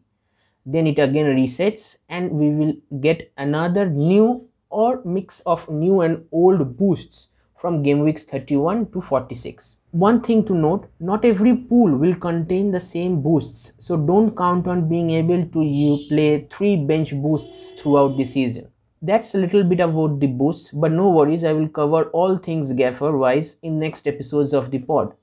then 0.67 0.87
it 0.87 0.99
again 0.99 1.27
resets 1.27 1.97
and 2.09 2.31
we 2.31 2.51
will 2.51 2.75
get 3.01 3.31
another 3.37 3.89
new 3.89 4.49
or 4.71 5.03
mix 5.05 5.41
of 5.41 5.69
new 5.69 6.01
and 6.01 6.25
old 6.33 6.77
boosts 6.77 7.29
from 7.57 7.83
game 7.83 8.01
weeks 8.01 8.25
31 8.25 8.91
to 8.93 9.01
46 9.01 9.77
one 9.91 10.21
thing 10.21 10.45
to 10.45 10.55
note 10.55 10.89
not 10.99 11.25
every 11.25 11.55
pool 11.57 11.97
will 11.97 12.15
contain 12.17 12.71
the 12.71 12.81
same 12.81 13.21
boosts 13.23 13.73
so 13.79 13.97
don't 13.97 14.37
count 14.37 14.67
on 14.67 14.89
being 14.89 15.11
able 15.11 15.47
to 15.47 15.63
you 15.63 15.99
play 16.09 16.47
three 16.51 16.77
bench 16.77 17.15
boosts 17.27 17.71
throughout 17.81 18.17
the 18.17 18.25
season 18.25 18.67
that's 19.07 19.35
a 19.35 19.39
little 19.39 19.65
bit 19.65 19.81
about 19.81 20.19
the 20.21 20.27
boosts 20.27 20.71
but 20.73 20.93
no 20.93 21.11
worries 21.11 21.45
i 21.45 21.53
will 21.53 21.69
cover 21.69 22.05
all 22.21 22.37
things 22.37 22.73
Gaffr 22.73 23.19
wise 23.19 23.57
in 23.63 23.79
next 23.79 24.09
episodes 24.09 24.53
of 24.53 24.71
the 24.71 24.79
pod 24.79 25.15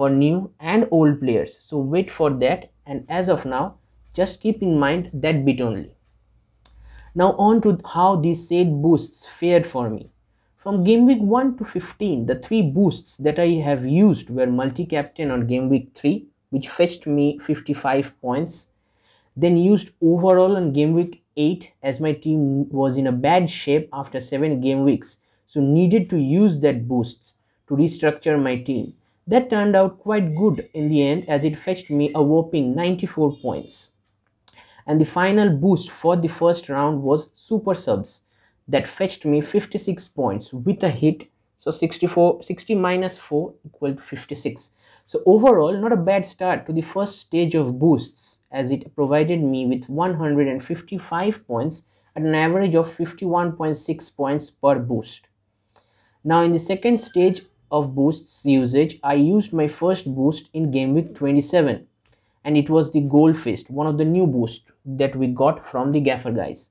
for 0.00 0.08
new 0.08 0.50
and 0.58 0.88
old 0.90 1.20
players. 1.20 1.58
So 1.60 1.76
wait 1.76 2.10
for 2.10 2.30
that 2.30 2.70
and 2.86 3.04
as 3.06 3.28
of 3.28 3.44
now 3.44 3.74
just 4.14 4.40
keep 4.40 4.62
in 4.62 4.78
mind 4.78 5.10
that 5.12 5.44
bit 5.44 5.60
only. 5.60 5.90
Now 7.14 7.32
on 7.32 7.60
to 7.60 7.78
how 7.84 8.16
these 8.16 8.48
said 8.48 8.80
boosts 8.80 9.26
fared 9.26 9.66
for 9.66 9.90
me. 9.90 10.08
From 10.56 10.84
game 10.84 11.04
week 11.04 11.20
1 11.20 11.58
to 11.58 11.66
15 11.66 12.24
the 12.24 12.36
three 12.36 12.62
boosts 12.62 13.18
that 13.18 13.38
i 13.38 13.48
have 13.66 13.84
used 13.84 14.30
were 14.30 14.46
multi-captain 14.46 15.30
on 15.30 15.46
game 15.46 15.68
week 15.68 15.90
3 15.94 16.26
which 16.48 16.70
fetched 16.70 17.06
me 17.06 17.38
55 17.38 18.18
points 18.22 18.69
then 19.40 19.56
used 19.56 19.90
overall 20.02 20.56
on 20.56 20.72
game 20.72 20.92
week 20.92 21.22
8 21.36 21.72
as 21.82 22.00
my 22.00 22.12
team 22.12 22.68
was 22.70 22.96
in 22.96 23.06
a 23.06 23.12
bad 23.12 23.50
shape 23.50 23.88
after 23.92 24.20
7 24.20 24.60
game 24.60 24.84
weeks 24.84 25.18
so 25.46 25.60
needed 25.60 26.08
to 26.10 26.18
use 26.18 26.60
that 26.60 26.86
boost 26.86 27.34
to 27.66 27.74
restructure 27.74 28.40
my 28.40 28.56
team. 28.56 28.94
That 29.26 29.50
turned 29.50 29.76
out 29.76 30.00
quite 30.00 30.34
good 30.34 30.68
in 30.74 30.88
the 30.88 31.02
end 31.02 31.28
as 31.28 31.44
it 31.44 31.58
fetched 31.58 31.90
me 31.90 32.10
a 32.14 32.22
whopping 32.22 32.74
94 32.74 33.36
points. 33.36 33.90
And 34.86 35.00
the 35.00 35.06
final 35.06 35.50
boost 35.50 35.90
for 35.90 36.16
the 36.16 36.28
first 36.28 36.68
round 36.68 37.02
was 37.02 37.28
super 37.36 37.74
subs 37.74 38.22
that 38.66 38.88
fetched 38.88 39.24
me 39.24 39.40
56 39.40 40.08
points 40.08 40.52
with 40.52 40.82
a 40.82 40.90
hit 40.90 41.28
so 41.58 41.70
64 41.70 42.42
60 42.42 42.74
minus 42.74 43.18
4 43.18 43.54
equal 43.66 43.94
to 43.94 44.02
56 44.02 44.70
so 45.10 45.20
overall, 45.26 45.76
not 45.76 45.90
a 45.90 45.96
bad 45.96 46.24
start 46.24 46.66
to 46.66 46.72
the 46.72 46.82
first 46.82 47.18
stage 47.18 47.56
of 47.56 47.80
boosts 47.80 48.42
as 48.48 48.70
it 48.70 48.94
provided 48.94 49.42
me 49.42 49.66
with 49.66 49.88
155 49.88 51.48
points 51.48 51.82
at 52.14 52.22
an 52.22 52.32
average 52.32 52.76
of 52.76 52.96
51.6 52.96 54.16
points 54.16 54.50
per 54.50 54.78
boost. 54.78 55.26
Now 56.22 56.42
in 56.42 56.52
the 56.52 56.60
second 56.60 57.00
stage 57.00 57.42
of 57.72 57.96
boosts 57.96 58.44
usage, 58.44 59.00
I 59.02 59.14
used 59.14 59.52
my 59.52 59.66
first 59.66 60.14
boost 60.14 60.48
in 60.52 60.70
game 60.70 60.94
week 60.94 61.12
27 61.16 61.88
and 62.44 62.56
it 62.56 62.70
was 62.70 62.92
the 62.92 63.00
Goal 63.00 63.34
Fest, 63.34 63.68
one 63.68 63.88
of 63.88 63.98
the 63.98 64.04
new 64.04 64.28
boosts 64.28 64.70
that 64.84 65.16
we 65.16 65.26
got 65.26 65.66
from 65.66 65.90
the 65.90 66.00
Gaffr 66.00 66.36
guys. 66.36 66.70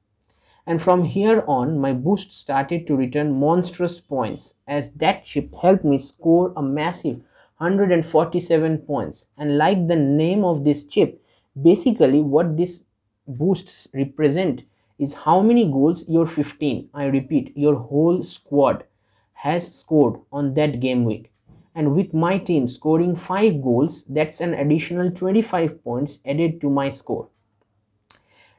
And 0.66 0.82
from 0.82 1.04
here 1.04 1.44
on, 1.46 1.78
my 1.78 1.92
boost 1.92 2.32
started 2.32 2.88
to 2.88 2.96
return 2.96 3.38
monstrous 3.38 4.00
points 4.00 4.54
as 4.66 4.94
that 4.94 5.26
chip 5.26 5.54
helped 5.62 5.84
me 5.84 5.98
score 5.98 6.54
a 6.56 6.64
massive 6.64 7.20
147 7.60 8.80
points. 8.80 9.28
And 9.38 9.58
like 9.58 9.88
the 9.88 9.96
name 9.96 10.44
of 10.44 10.64
this 10.64 10.86
chip, 10.86 11.22
basically 11.62 12.22
what 12.22 12.58
this 12.58 12.84
boosts 13.28 13.88
represent 13.94 14.64
is 14.98 15.14
how 15.14 15.42
many 15.42 15.66
goals 15.66 16.08
your 16.08 16.26
15, 16.26 16.90
I 16.94 17.06
repeat, 17.06 17.54
your 17.56 17.76
whole 17.76 18.24
squad 18.24 18.86
has 19.34 19.74
scored 19.74 20.20
on 20.32 20.54
that 20.56 20.80
game 20.80 21.06
week. 21.06 21.32
And 21.76 21.96
with 21.96 22.14
my 22.14 22.38
team 22.38 22.68
scoring 22.68 23.16
5 23.16 23.62
goals 23.62 24.04
that's 24.06 24.42
an 24.42 24.54
additional 24.54 25.12
25 25.12 25.84
points 25.84 26.20
added 26.26 26.60
to 26.62 26.70
my 26.70 26.90
score. 26.90 27.30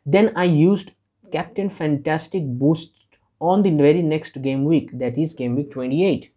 Then 0.07 0.33
i 0.37 0.45
used 0.45 0.92
captain 1.33 1.69
fantastic 1.69 2.45
boost 2.47 2.92
on 3.40 3.62
the 3.62 3.71
very 3.71 4.02
next 4.02 4.40
game 4.42 4.64
week 4.64 4.90
that 4.99 5.19
is 5.19 5.35
game 5.35 5.57
week 5.57 5.71
28 5.71 6.33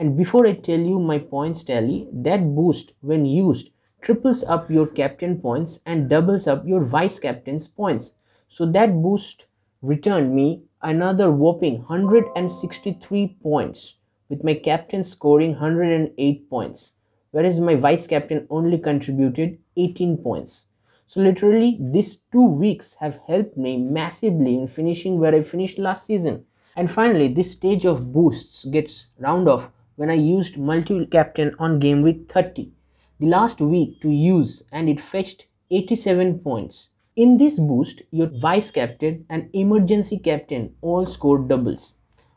and 0.00 0.16
before 0.16 0.46
i 0.46 0.52
tell 0.68 0.88
you 0.92 0.98
my 1.10 1.18
points 1.34 1.62
tally 1.70 2.00
that 2.28 2.48
boost 2.56 2.92
when 3.12 3.24
used 3.26 3.70
triples 4.02 4.42
up 4.56 4.70
your 4.78 4.86
captain 4.86 5.38
points 5.40 5.78
and 5.86 6.08
doubles 6.08 6.48
up 6.48 6.66
your 6.66 6.82
vice 6.96 7.20
captain's 7.28 7.68
points 7.68 8.14
so 8.48 8.66
that 8.66 9.00
boost 9.02 9.46
returned 9.82 10.34
me 10.34 10.62
another 10.82 11.30
whopping 11.30 11.78
163 11.84 13.36
points 13.42 13.94
with 14.30 14.44
my 14.44 14.54
captain 14.54 15.02
scoring 15.02 15.50
108 15.52 16.48
points, 16.48 16.92
whereas 17.32 17.60
my 17.60 17.74
vice 17.74 18.06
captain 18.06 18.46
only 18.48 18.78
contributed 18.78 19.58
18 19.76 20.18
points. 20.18 20.66
So 21.06 21.20
literally 21.20 21.76
these 21.80 22.16
two 22.32 22.46
weeks 22.46 22.94
have 23.00 23.20
helped 23.26 23.56
me 23.56 23.76
massively 23.76 24.54
in 24.54 24.68
finishing 24.68 25.18
where 25.18 25.34
I 25.34 25.42
finished 25.42 25.78
last 25.78 26.06
season. 26.06 26.44
And 26.76 26.90
finally, 26.90 27.26
this 27.26 27.50
stage 27.50 27.84
of 27.84 28.12
boosts 28.12 28.64
gets 28.64 29.06
round 29.18 29.48
off 29.48 29.70
when 29.96 30.10
I 30.10 30.14
used 30.14 30.56
multi-captain 30.56 31.54
on 31.58 31.78
game 31.78 32.02
week 32.02 32.30
30, 32.30 32.72
the 33.18 33.26
last 33.26 33.60
week 33.60 34.00
to 34.00 34.10
use 34.10 34.64
and 34.72 34.88
it 34.88 35.00
fetched 35.00 35.46
87 35.70 36.38
points. 36.40 36.88
In 37.16 37.36
this 37.36 37.58
boost, 37.58 38.02
your 38.10 38.28
vice 38.28 38.70
captain 38.70 39.26
and 39.28 39.50
emergency 39.52 40.18
captain 40.18 40.74
all 40.80 41.06
scored 41.06 41.48
doubles. 41.48 41.94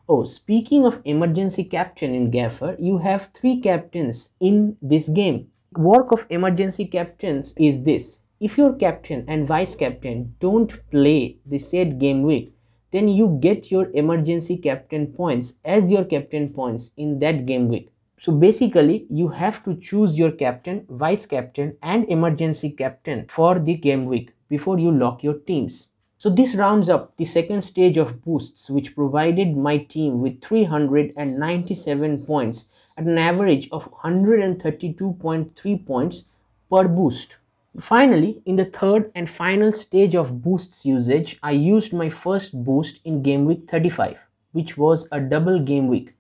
Oh, 0.10 0.26
speaking 0.26 0.86
of 0.86 1.02
emergency 1.06 1.64
captain 1.64 2.14
in 2.14 2.30
Gaffr, 2.30 2.76
you 2.80 2.98
have 2.98 3.30
three 3.34 3.62
captains 3.62 4.30
in 4.40 4.76
this 4.82 5.08
game. 5.08 5.48
Work 5.78 6.12
of 6.12 6.26
emergency 6.30 6.86
captains 6.86 7.54
is 7.58 7.84
this. 7.84 8.20
If 8.40 8.58
your 8.58 8.74
captain 8.74 9.24
and 9.28 9.48
vice 9.48 9.76
captain 9.76 10.36
don't 10.40 10.78
play 10.92 11.38
the 11.46 11.58
said 11.58 11.98
game 12.00 12.24
week, 12.24 12.53
then 12.94 13.08
you 13.10 13.38
get 13.42 13.72
your 13.72 13.90
emergency 13.94 14.56
captain 14.56 15.08
points 15.08 15.56
as 15.66 15.92
your 15.92 16.06
captain 16.06 16.54
points 16.54 16.92
in 16.96 17.20
that 17.20 17.48
game 17.48 17.68
week. 17.68 17.90
So 18.20 18.32
basically, 18.32 19.08
you 19.10 19.30
have 19.30 19.64
to 19.66 19.76
choose 19.76 20.18
your 20.18 20.32
captain, 20.32 20.86
vice 20.88 21.26
captain 21.26 21.76
and 21.82 22.08
emergency 22.08 22.70
captain 22.70 23.26
for 23.28 23.60
the 23.60 23.76
game 23.76 24.06
week 24.06 24.32
before 24.48 24.78
you 24.78 24.92
lock 24.92 25.24
your 25.24 25.40
teams. 25.40 25.88
So 26.18 26.30
this 26.30 26.56
rounds 26.56 26.88
up 26.88 27.18
the 27.18 27.26
second 27.26 27.64
stage 27.64 27.98
of 27.98 28.24
boosts 28.24 28.70
which 28.70 28.96
provided 28.96 29.58
my 29.58 29.80
team 29.80 30.22
with 30.22 30.42
397 30.42 32.26
points 32.26 32.68
at 32.96 33.06
an 33.06 33.18
average 33.18 33.68
of 33.72 33.92
132.3 33.92 35.86
points 35.86 36.26
per 36.70 36.88
boost. 36.88 37.38
Finally, 37.80 38.42
in 38.46 38.56
the 38.56 38.66
third 38.66 39.12
and 39.16 39.30
final 39.30 39.72
stage 39.72 40.16
of 40.16 40.42
boosts 40.42 40.86
usage, 40.86 41.40
I 41.44 41.52
used 41.52 41.94
my 41.94 42.10
first 42.10 42.64
boost 42.64 43.00
in 43.06 43.22
game 43.22 43.46
week 43.46 43.70
35, 43.70 44.18
which 44.52 44.78
was 44.78 45.08
a 45.12 45.20
double 45.20 45.60
game 45.60 45.88
week. 45.88 46.16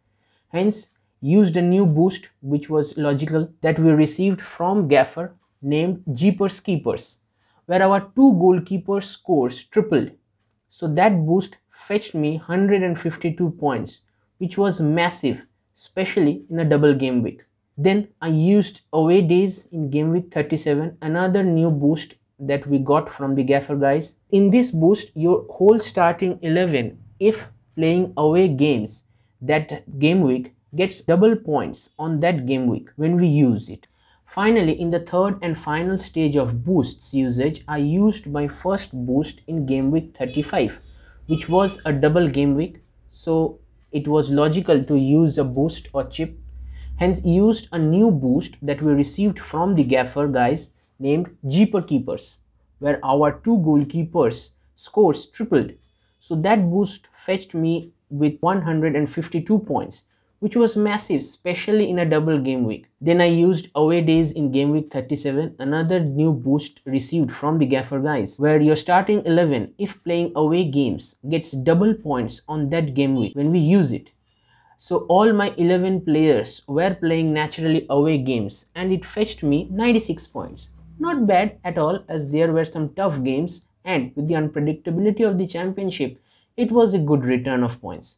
Hence, 0.49 0.89
used 1.21 1.57
a 1.57 1.61
new 1.61 1.85
boost 1.85 2.29
which 2.41 2.69
was 2.69 2.97
logical 2.97 3.49
that 3.61 3.79
we 3.79 3.91
received 3.91 4.41
from 4.41 4.89
Gaffr 4.89 5.31
named 5.61 6.03
Jeepers 6.13 6.59
Keepers 6.59 7.17
where 7.65 7.81
our 7.81 8.01
two 8.15 8.33
goalkeeper 8.33 9.01
scores 9.01 9.63
tripled. 9.63 10.11
So 10.69 10.87
that 10.95 11.25
boost 11.25 11.57
fetched 11.71 12.15
me 12.15 12.37
152 12.37 13.51
points, 13.51 14.01
which 14.37 14.57
was 14.57 14.81
massive, 14.81 15.45
especially 15.75 16.45
in 16.49 16.59
a 16.59 16.65
double 16.65 16.93
game 16.93 17.21
week. 17.21 17.43
Then 17.77 18.09
I 18.21 18.27
used 18.27 18.81
away 18.91 19.21
days 19.21 19.67
in 19.71 19.89
game 19.89 20.11
week 20.11 20.31
37, 20.31 20.97
another 21.01 21.43
new 21.43 21.71
boost 21.71 22.15
that 22.39 22.67
we 22.67 22.77
got 22.77 23.09
from 23.09 23.35
the 23.35 23.43
Gaffr 23.43 23.79
guys. 23.79 24.15
In 24.31 24.51
this 24.51 24.71
boost, 24.71 25.11
your 25.15 25.45
whole 25.49 25.79
starting 25.79 26.39
11, 26.41 26.99
if 27.19 27.47
playing 27.75 28.13
away 28.15 28.47
games 28.47 29.03
that 29.41 29.99
game 29.99 30.21
week, 30.21 30.53
gets 30.75 31.01
double 31.01 31.35
points 31.35 31.91
on 31.99 32.19
that 32.19 32.45
game 32.45 32.67
week 32.67 32.89
when 32.95 33.15
we 33.15 33.27
use 33.27 33.69
it. 33.69 33.87
Finally, 34.25 34.79
in 34.81 34.89
the 34.89 34.99
third 34.99 35.37
and 35.43 35.59
final 35.59 35.97
stage 35.99 36.35
of 36.35 36.65
boosts 36.65 37.13
usage, 37.13 37.63
I 37.67 37.77
used 37.77 38.25
my 38.25 38.47
first 38.47 38.91
boost 38.91 39.41
in 39.47 39.67
game 39.67 39.91
week 39.91 40.15
35, 40.17 40.79
which 41.27 41.47
was 41.47 41.79
a 41.85 41.93
double 41.93 42.27
game 42.27 42.55
week. 42.55 42.83
So 43.11 43.59
it 43.91 44.07
was 44.07 44.31
logical 44.31 44.83
to 44.83 44.95
use 44.95 45.37
a 45.37 45.43
boost 45.43 45.89
or 45.93 46.05
chip. 46.05 46.39
Hence 47.03 47.25
used 47.25 47.67
a 47.73 47.77
new 47.77 48.11
boost 48.11 48.55
that 48.61 48.81
we 48.81 48.93
received 48.93 49.37
from 49.37 49.75
the 49.75 49.83
Gaffr 49.83 50.31
guys 50.31 50.71
named 50.97 51.35
Jeeper 51.45 51.81
Keepers, 51.81 52.37
where 52.79 53.01
our 53.03 53.41
two 53.43 53.57
goalkeepers 53.57 54.51
scores 54.77 55.25
tripled. 55.25 55.73
So 56.21 56.33
that 56.35 56.69
boost 56.69 57.09
fetched 57.25 57.53
me 57.53 57.91
with 58.09 58.37
152 58.39 59.59
points 59.59 60.03
which 60.39 60.55
was 60.55 60.77
massive, 60.77 61.21
especially 61.21 61.89
in 61.89 61.99
a 61.99 62.05
double 62.05 62.37
game 62.37 62.63
week. 62.63 62.85
Then 63.01 63.19
I 63.19 63.27
used 63.27 63.69
away 63.75 63.99
days 64.01 64.31
in 64.31 64.51
game 64.51 64.71
week 64.71 64.91
37, 64.91 65.55
another 65.59 65.99
new 65.99 66.31
boost 66.31 66.79
received 66.85 67.33
from 67.33 67.59
the 67.59 67.67
Gaffr 67.67 68.03
guys, 68.03 68.39
where 68.39 68.61
your 68.61 68.75
starting 68.77 69.25
11, 69.25 69.73
if 69.77 70.01
playing 70.03 70.31
away 70.35 70.65
games, 70.69 71.15
gets 71.29 71.51
double 71.51 71.93
points 71.93 72.41
on 72.47 72.69
that 72.69 72.93
game 72.93 73.15
week 73.15 73.35
when 73.35 73.51
we 73.51 73.59
use 73.59 73.91
it. 73.91 74.09
So 74.85 75.05
all 75.07 75.31
my 75.31 75.53
11 75.55 76.01
players 76.01 76.61
were 76.67 76.93
playing 76.93 77.31
naturally 77.31 77.85
away 77.89 78.17
games 78.17 78.65
and 78.75 78.91
it 78.91 79.05
fetched 79.05 79.41
me 79.41 79.69
96 79.71 80.27
points. 80.27 80.71
Not 80.99 81.25
bad 81.25 81.57
at 81.63 81.77
all 81.77 82.03
as 82.09 82.29
there 82.31 82.51
were 82.51 82.65
some 82.65 82.93
tough 82.93 83.23
games 83.23 83.65
and 83.85 84.11
with 84.13 84.27
the 84.27 84.33
unpredictability 84.33 85.25
of 85.25 85.37
the 85.37 85.47
championship, 85.47 86.21
it 86.57 86.69
was 86.69 86.93
a 86.93 86.99
good 86.99 87.23
return 87.23 87.63
of 87.63 87.79
points. 87.79 88.17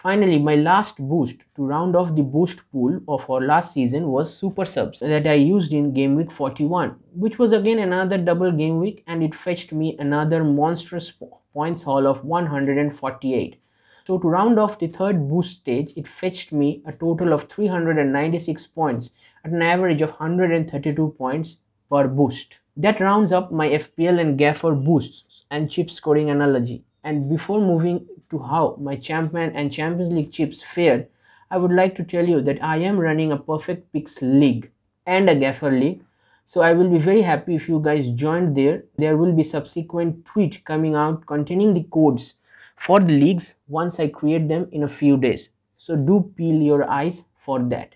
Finally, 0.00 0.38
my 0.38 0.54
last 0.54 0.96
boost 0.98 1.40
to 1.56 1.66
round 1.66 1.96
off 1.96 2.14
the 2.14 2.22
boost 2.22 2.70
pool 2.70 3.00
of 3.08 3.28
our 3.28 3.40
last 3.40 3.74
season 3.74 4.06
was 4.06 4.32
Super 4.32 4.64
Subs 4.64 5.00
that 5.00 5.26
I 5.26 5.32
used 5.32 5.72
in 5.72 5.92
game 5.92 6.14
week 6.14 6.30
41, 6.30 6.94
which 7.16 7.40
was 7.40 7.50
again 7.50 7.80
another 7.80 8.16
double 8.16 8.52
game 8.52 8.78
week 8.78 9.02
and 9.08 9.24
it 9.24 9.34
fetched 9.34 9.72
me 9.72 9.96
another 9.98 10.44
monstrous 10.44 11.12
points 11.52 11.82
haul 11.82 12.06
of 12.06 12.24
148. 12.24 13.60
So 14.06 14.18
to 14.18 14.28
round 14.28 14.56
off 14.56 14.78
the 14.78 14.86
third 14.86 15.28
boost 15.28 15.56
stage, 15.56 15.92
it 15.96 16.06
fetched 16.06 16.52
me 16.52 16.80
a 16.86 16.92
total 16.92 17.32
of 17.32 17.48
396 17.48 18.64
points 18.68 19.10
at 19.44 19.50
an 19.50 19.62
average 19.62 20.00
of 20.00 20.10
132 20.10 21.16
points 21.18 21.56
per 21.90 22.06
boost. 22.06 22.60
That 22.76 23.00
rounds 23.00 23.32
up 23.32 23.50
my 23.50 23.68
FPL 23.68 24.20
and 24.20 24.38
Gaffr 24.38 24.84
boosts 24.84 25.42
and 25.50 25.68
chip 25.68 25.90
scoring 25.90 26.30
analogy. 26.30 26.84
And 27.02 27.28
before 27.28 27.60
moving 27.60 28.06
to 28.30 28.38
how 28.38 28.76
my 28.80 28.94
Champman 28.94 29.50
and 29.56 29.72
Champions 29.72 30.12
League 30.12 30.30
chips 30.30 30.62
fared, 30.62 31.08
I 31.50 31.56
would 31.58 31.72
like 31.72 31.96
to 31.96 32.04
tell 32.04 32.28
you 32.28 32.40
that 32.42 32.62
I 32.62 32.76
am 32.76 33.00
running 33.00 33.32
a 33.32 33.36
Perfect 33.36 33.92
Picks 33.92 34.22
League 34.22 34.70
and 35.04 35.28
a 35.28 35.34
Gaffr 35.34 35.80
League. 35.80 36.04
So 36.44 36.60
I 36.60 36.74
will 36.74 36.88
be 36.88 36.98
very 36.98 37.22
happy 37.22 37.56
if 37.56 37.68
you 37.68 37.80
guys 37.80 38.08
joined 38.10 38.56
there. 38.56 38.84
There 38.98 39.16
will 39.16 39.32
be 39.32 39.42
subsequent 39.42 40.24
tweet 40.24 40.64
coming 40.64 40.94
out 40.94 41.26
containing 41.26 41.74
the 41.74 41.82
codes 41.82 42.34
for 42.76 43.00
the 43.00 43.12
leagues 43.12 43.54
once 43.68 43.98
I 43.98 44.08
create 44.08 44.48
them 44.48 44.68
in 44.70 44.84
a 44.84 44.88
few 44.88 45.16
days. 45.16 45.48
So 45.76 45.96
do 45.96 46.32
peel 46.36 46.62
your 46.62 46.88
eyes 46.88 47.24
for 47.38 47.58
that. 47.64 47.94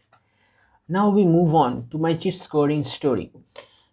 Now 0.89 1.11
we 1.11 1.25
move 1.25 1.55
on 1.55 1.89
to 1.91 1.99
my 1.99 2.15
chip 2.15 2.35
scoring 2.35 2.83
story. 2.85 3.33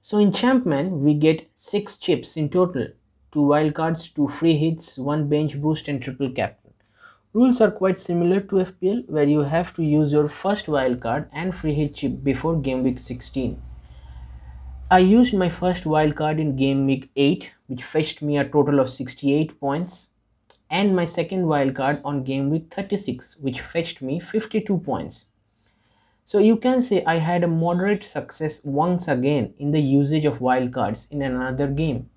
So 0.02 0.18
in 0.18 0.32
Champman, 0.32 1.02
we 1.02 1.14
get 1.14 1.50
6 1.58 1.98
chips 1.98 2.38
in 2.38 2.50
total 2.50 2.88
2 3.34 3.40
wildcards, 3.40 4.14
2 4.16 4.28
free 4.30 4.58
hits, 4.58 4.98
1 4.98 5.28
bench 5.28 5.62
boost 5.62 5.88
and 5.88 6.02
triple 6.02 6.32
captain. 6.32 6.74
Rules 7.34 7.62
are 7.62 7.70
quite 7.70 8.00
similar 8.00 8.40
to 8.40 8.66
FPL 8.66 9.08
where 9.10 9.26
you 9.26 9.42
have 9.42 9.74
to 9.76 9.84
use 9.84 10.12
your 10.12 10.30
first 10.30 10.66
wildcard 10.66 11.28
and 11.32 11.54
free 11.54 11.74
hit 11.76 11.94
chip 11.94 12.24
before 12.24 12.56
game 12.56 12.84
week 12.84 13.00
16. 13.00 13.62
I 14.90 15.00
used 15.00 15.34
my 15.34 15.50
first 15.50 15.84
wildcard 15.84 16.40
in 16.40 16.56
game 16.56 16.86
week 16.86 17.10
8 17.16 17.54
which 17.68 17.84
fetched 17.84 18.22
me 18.22 18.38
a 18.38 18.48
total 18.48 18.80
of 18.80 18.90
68 18.90 19.60
points 19.60 20.08
and 20.70 20.96
my 20.96 21.06
second 21.06 21.46
wildcard 21.46 22.02
on 22.04 22.24
game 22.24 22.50
week 22.50 22.74
36 22.74 23.38
which 23.38 23.62
fetched 23.62 24.02
me 24.02 24.20
52 24.20 24.78
points. 24.80 25.26
So 26.26 26.40
you 26.40 26.58
can 26.58 26.82
say 26.82 27.04
I 27.06 27.16
had 27.20 27.44
a 27.44 27.48
moderate 27.48 28.04
success 28.04 28.64
once 28.64 29.08
again 29.08 29.54
in 29.58 29.72
the 29.72 29.80
usage 29.80 30.26
of 30.26 30.40
wildcards 30.40 31.10
in 31.10 31.22
another 31.22 31.68
game. 31.68 32.10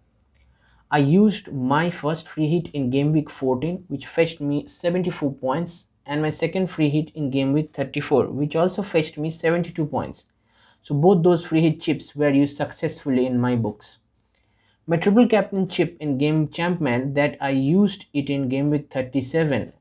I 0.90 0.99
used 0.99 1.52
my 1.52 1.90
first 1.90 2.26
free 2.26 2.49
hit 2.49 2.71
in 2.75 2.90
game 2.90 3.12
week 3.12 3.30
14 3.30 3.85
which 3.87 4.09
fetched 4.09 4.40
me 4.40 4.66
74 4.66 5.33
points 5.35 5.87
and 6.04 6.21
my 6.21 6.30
second 6.30 6.66
free 6.66 6.88
hit 6.90 7.11
in 7.14 7.30
game 7.30 7.52
week 7.52 7.71
34 7.73 8.26
which 8.26 8.57
also 8.57 8.83
fetched 8.83 9.16
me 9.16 9.30
72 9.30 9.87
points. 9.87 10.25
So 10.83 10.97
both 10.97 11.23
those 11.23 11.45
free 11.45 11.61
hit 11.61 11.80
chips 11.80 12.16
were 12.16 12.30
used 12.30 12.57
successfully 12.57 13.26
in 13.26 13.38
my 13.38 13.54
books. 13.54 13.99
My 14.90 14.97
triple 14.97 15.28
captain 15.28 15.68
chip 15.68 15.97
in 16.00 16.18
game 16.18 16.49
champman 16.49 17.14
that 17.14 17.37
I 17.40 17.50
used 17.50 18.06
it 18.12 18.28
in 18.28 18.49
game 18.49 18.70
week 18.70 18.90
37 18.90 19.73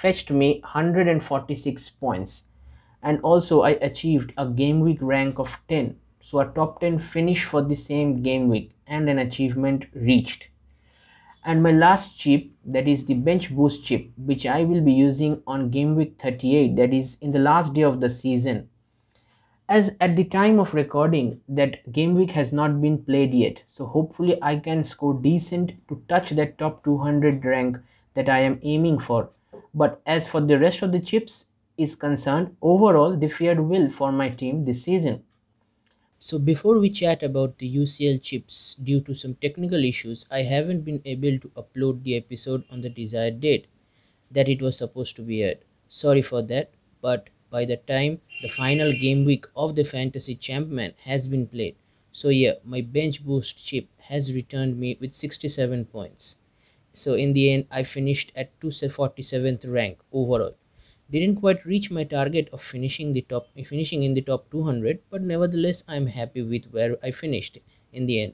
fetched 0.00 0.30
me 0.30 0.60
146 0.60 1.90
points. 1.90 2.44
And 3.02 3.18
also 3.22 3.62
I 3.62 3.70
achieved 3.70 4.32
a 4.36 4.46
game 4.46 4.78
week 4.78 4.98
rank 5.00 5.40
of 5.40 5.58
10 5.68 5.96
so 6.20 6.38
a 6.38 6.46
top 6.46 6.78
10 6.80 7.00
finish 7.00 7.42
for 7.42 7.62
the 7.62 7.74
same 7.74 8.22
game 8.22 8.48
week 8.48 8.76
and 8.86 9.10
an 9.10 9.18
achievement 9.18 9.86
reached. 9.92 10.50
And 11.44 11.60
my 11.60 11.72
last 11.72 12.16
chip 12.16 12.46
that 12.64 12.86
is 12.86 13.06
the 13.06 13.14
bench 13.14 13.52
boost 13.52 13.82
chip 13.82 14.08
which 14.16 14.46
I 14.46 14.62
will 14.62 14.82
be 14.82 14.92
using 14.92 15.42
on 15.48 15.70
game 15.70 15.96
week 15.96 16.14
38 16.22 16.76
that 16.76 16.94
is 16.94 17.18
in 17.20 17.32
the 17.32 17.40
last 17.40 17.74
day 17.74 17.82
of 17.82 17.98
the 17.98 18.08
season 18.08 18.68
as 19.68 19.94
at 20.00 20.16
the 20.16 20.24
time 20.24 20.58
of 20.58 20.74
recording 20.74 21.40
that 21.48 21.92
game 21.92 22.14
week 22.14 22.30
has 22.30 22.52
not 22.52 22.80
been 22.80 22.98
played 22.98 23.32
yet 23.34 23.62
so 23.68 23.86
hopefully 23.86 24.38
I 24.42 24.56
can 24.58 24.84
score 24.84 25.14
decent 25.14 25.72
to 25.88 26.02
touch 26.08 26.30
that 26.30 26.58
top 26.58 26.84
200 26.84 27.44
rank 27.44 27.78
that 28.14 28.28
I 28.28 28.40
am 28.40 28.60
aiming 28.62 29.00
for 29.00 29.30
but 29.74 30.00
as 30.06 30.28
for 30.28 30.40
the 30.40 30.58
rest 30.58 30.82
of 30.82 30.92
the 30.92 31.00
chips 31.00 31.46
is 31.76 31.96
concerned, 31.96 32.56
overall 32.62 33.16
they 33.16 33.28
fared 33.28 33.60
well 33.60 33.90
for 33.90 34.12
my 34.12 34.28
team 34.28 34.64
this 34.64 34.84
season. 34.84 35.22
So 36.18 36.38
before 36.38 36.78
we 36.78 36.90
chat 36.90 37.22
about 37.22 37.58
the 37.58 37.76
UCL 37.76 38.22
chips, 38.22 38.74
due 38.74 39.00
to 39.02 39.14
some 39.14 39.34
technical 39.34 39.84
issues, 39.84 40.26
I 40.30 40.38
haven't 40.38 40.82
been 40.82 41.02
able 41.04 41.38
to 41.38 41.48
upload 41.50 42.02
the 42.04 42.16
episode 42.16 42.64
on 42.70 42.80
the 42.80 42.88
desired 42.88 43.40
date 43.40 43.66
that 44.30 44.48
it 44.48 44.62
was 44.62 44.78
supposed 44.78 45.16
to 45.16 45.22
be 45.22 45.42
aired. 45.42 45.58
Sorry 45.88 46.22
for 46.22 46.40
that, 46.42 46.70
but 47.02 47.28
by 47.54 47.64
the 47.64 47.76
time 47.76 48.20
the 48.42 48.48
final 48.48 48.92
game 49.04 49.24
week 49.24 49.46
of 49.54 49.74
the 49.76 49.84
Fantasy 49.84 50.34
Champman 50.46 50.94
has 51.04 51.28
been 51.28 51.46
played, 51.46 51.76
so 52.10 52.28
yeah, 52.28 52.54
my 52.64 52.80
bench 52.80 53.24
boost 53.24 53.64
chip 53.66 53.86
has 54.10 54.34
returned 54.34 54.78
me 54.78 54.96
with 55.00 55.14
67 55.14 55.84
points. 55.86 56.36
So 56.92 57.14
in 57.14 57.32
the 57.32 57.52
end, 57.52 57.66
I 57.70 57.82
finished 57.82 58.32
at 58.36 58.58
247th 58.60 59.72
rank 59.72 59.98
overall. 60.12 60.54
Didn't 61.10 61.36
quite 61.36 61.64
reach 61.64 61.90
my 61.90 62.04
target 62.04 62.48
of 62.52 62.60
finishing 62.60 63.12
the 63.12 63.22
top 63.22 63.48
finishing 63.72 64.02
in 64.02 64.14
the 64.14 64.22
top 64.30 64.50
200 64.50 65.00
but 65.10 65.22
nevertheless 65.30 65.82
i'm 65.86 66.06
happy 66.06 66.42
with 66.52 66.70
where 66.76 66.96
i 67.02 67.10
finished 67.10 67.58
in 67.92 68.06
the 68.06 68.16
end 68.22 68.32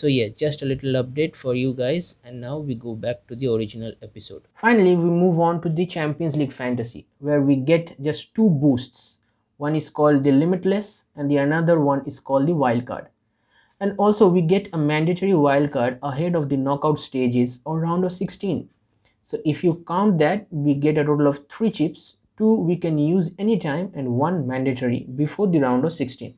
so 0.00 0.08
yeah 0.08 0.28
just 0.42 0.62
a 0.62 0.68
little 0.70 0.94
update 1.00 1.36
for 1.36 1.54
you 1.54 1.72
guys 1.80 2.16
and 2.24 2.40
now 2.40 2.56
we 2.58 2.74
go 2.74 2.94
back 2.94 3.26
to 3.28 3.36
the 3.36 3.46
original 3.52 3.92
episode. 4.02 4.42
Finally 4.60 4.96
we 4.96 5.08
move 5.08 5.38
on 5.38 5.60
to 5.62 5.68
the 5.68 5.86
champions 5.86 6.36
league 6.36 6.52
fantasy 6.52 7.06
where 7.18 7.40
we 7.40 7.56
get 7.56 7.94
just 8.02 8.34
two 8.34 8.50
boosts. 8.50 9.18
One 9.56 9.76
is 9.76 9.88
called 9.88 10.24
the 10.24 10.32
limitless 10.32 11.04
and 11.14 11.30
the 11.30 11.36
another 11.36 11.80
one 11.80 12.04
is 12.06 12.18
called 12.18 12.48
the 12.48 12.52
wildcard 12.52 13.06
and 13.80 13.94
also 13.98 14.28
we 14.28 14.42
get 14.42 14.68
a 14.72 14.78
mandatory 14.78 15.32
wildcard 15.32 15.98
ahead 16.02 16.34
of 16.34 16.48
the 16.48 16.56
knockout 16.56 16.98
stages 16.98 17.60
or 17.64 17.78
round 17.78 18.04
of 18.04 18.12
16 18.12 18.68
so 19.26 19.38
if 19.42 19.64
you 19.64 19.82
count 19.88 20.18
that, 20.18 20.46
we 20.50 20.74
get 20.74 20.98
a 20.98 21.04
total 21.04 21.26
of 21.26 21.48
3 21.48 21.70
chips, 21.70 22.16
2 22.36 22.56
we 22.56 22.76
can 22.76 22.98
use 22.98 23.30
anytime 23.38 23.90
and 23.94 24.18
1 24.18 24.46
mandatory 24.46 25.06
before 25.16 25.46
the 25.46 25.60
round 25.60 25.86
of 25.86 25.94
16. 25.94 26.34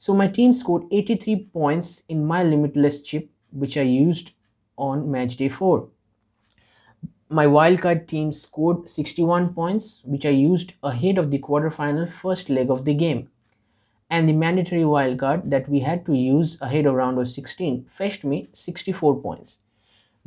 So 0.00 0.14
my 0.14 0.28
team 0.28 0.54
scored 0.54 0.84
83 0.92 1.48
points 1.52 2.04
in 2.08 2.24
my 2.24 2.44
limitless 2.44 3.02
chip 3.02 3.28
which 3.50 3.76
I 3.76 3.82
used 3.82 4.32
on 4.76 5.10
match 5.10 5.36
day 5.36 5.48
4. 5.48 5.88
My 7.28 7.46
wildcard 7.46 8.06
team 8.06 8.32
scored 8.32 8.88
61 8.88 9.54
points 9.54 10.00
which 10.04 10.24
I 10.24 10.30
used 10.30 10.74
ahead 10.84 11.18
of 11.18 11.30
the 11.30 11.40
quarterfinal 11.40 12.12
first 12.12 12.48
leg 12.48 12.70
of 12.70 12.84
the 12.84 12.94
game. 12.94 13.28
And 14.08 14.28
the 14.28 14.32
mandatory 14.32 14.82
wildcard 14.82 15.50
that 15.50 15.68
we 15.68 15.80
had 15.80 16.06
to 16.06 16.14
use 16.14 16.56
ahead 16.60 16.86
of 16.86 16.94
round 16.94 17.18
of 17.18 17.28
16 17.28 17.90
fetched 17.98 18.24
me 18.24 18.48
64 18.52 19.20
points. 19.20 19.58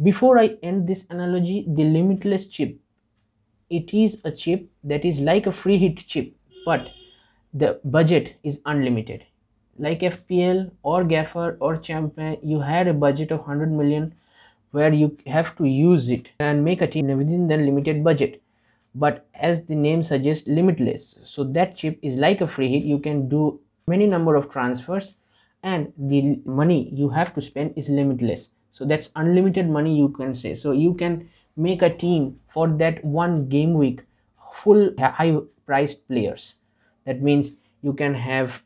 Before 0.04 0.38
I 0.38 0.58
end 0.62 0.88
this 0.88 1.08
analogy, 1.10 1.66
the 1.68 1.86
limitless 1.86 2.48
chip, 2.48 2.78
it 3.70 3.94
is 3.94 4.20
a 4.26 4.32
chip 4.32 4.70
that 4.84 5.06
is 5.06 5.22
like 5.22 5.48
a 5.48 5.52
free 5.54 5.78
hit 5.78 5.98
chip, 5.98 6.36
but 6.66 6.90
the 7.54 7.80
budget 7.86 8.36
is 8.44 8.62
unlimited. 8.66 9.26
Like 9.78 10.02
FPL 10.02 10.72
or 10.84 11.04
Gaffr 11.04 11.58
or 11.60 11.78
Champman, 11.78 12.40
you 12.44 12.60
had 12.60 12.88
a 12.88 12.94
budget 12.94 13.32
of 13.32 13.40
100 13.40 13.72
million 13.72 14.14
where 14.72 14.94
you 14.94 15.18
have 15.28 15.56
to 15.58 15.66
use 15.66 16.10
it 16.10 16.30
and 16.40 16.64
make 16.64 16.82
a 16.82 16.88
team 16.88 17.08
within 17.18 17.48
the 17.48 17.58
limited 17.58 18.04
budget. 18.04 18.42
But 18.94 19.26
as 19.34 19.66
the 19.66 19.76
name 19.76 20.04
suggests, 20.04 20.48
limitless. 20.48 21.18
So 21.24 21.44
that 21.44 21.76
chip 21.76 22.00
is 22.02 22.18
like 22.18 22.42
a 22.42 22.48
free 22.48 22.70
hit. 22.70 22.84
You 22.84 23.00
can 23.00 23.30
do 23.30 23.60
many 23.88 24.08
number 24.08 24.36
of 24.36 24.52
transfers 24.52 25.14
and 25.64 25.94
the 25.98 26.40
money 26.46 26.90
you 26.94 27.10
have 27.10 27.34
to 27.36 27.42
spend 27.42 27.74
is 27.76 27.90
limitless 27.90 28.50
so 28.72 28.86
that's 28.86 29.12
unlimited 29.16 29.70
money 29.70 29.96
you 29.96 30.10
can 30.10 30.34
say 30.34 30.56
so 30.56 30.72
you 30.72 30.94
can 30.94 31.30
make 31.56 31.82
a 31.82 31.96
team 32.04 32.40
for 32.54 32.68
that 32.68 33.04
one 33.04 33.48
game 33.50 33.74
week 33.74 34.02
full 34.54 34.90
high 35.00 35.36
priced 35.66 36.08
players 36.08 36.56
that 37.06 37.22
means 37.22 37.56
you 37.82 37.94
can 37.94 38.14
have 38.14 38.62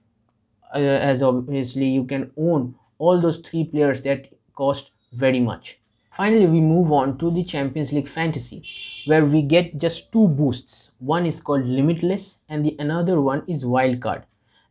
uh, 0.75 0.99
as 1.11 1.21
obviously 1.21 1.87
you 1.87 2.03
can 2.05 2.29
own 2.37 2.75
all 2.97 3.19
those 3.21 3.39
three 3.39 3.63
players 3.63 4.01
that 4.03 4.29
cost 4.55 4.91
very 5.13 5.39
much 5.39 5.79
finally 6.17 6.45
we 6.45 6.61
move 6.61 6.91
on 6.91 7.17
to 7.17 7.31
the 7.31 7.43
champions 7.43 7.91
league 7.93 8.07
fantasy 8.07 8.61
where 9.05 9.25
we 9.25 9.41
get 9.41 9.77
just 9.77 10.11
two 10.11 10.27
boosts 10.27 10.91
one 10.99 11.25
is 11.25 11.41
called 11.41 11.65
limitless 11.65 12.37
and 12.49 12.65
the 12.65 12.75
another 12.79 13.19
one 13.21 13.43
is 13.47 13.63
wildcard 13.63 14.23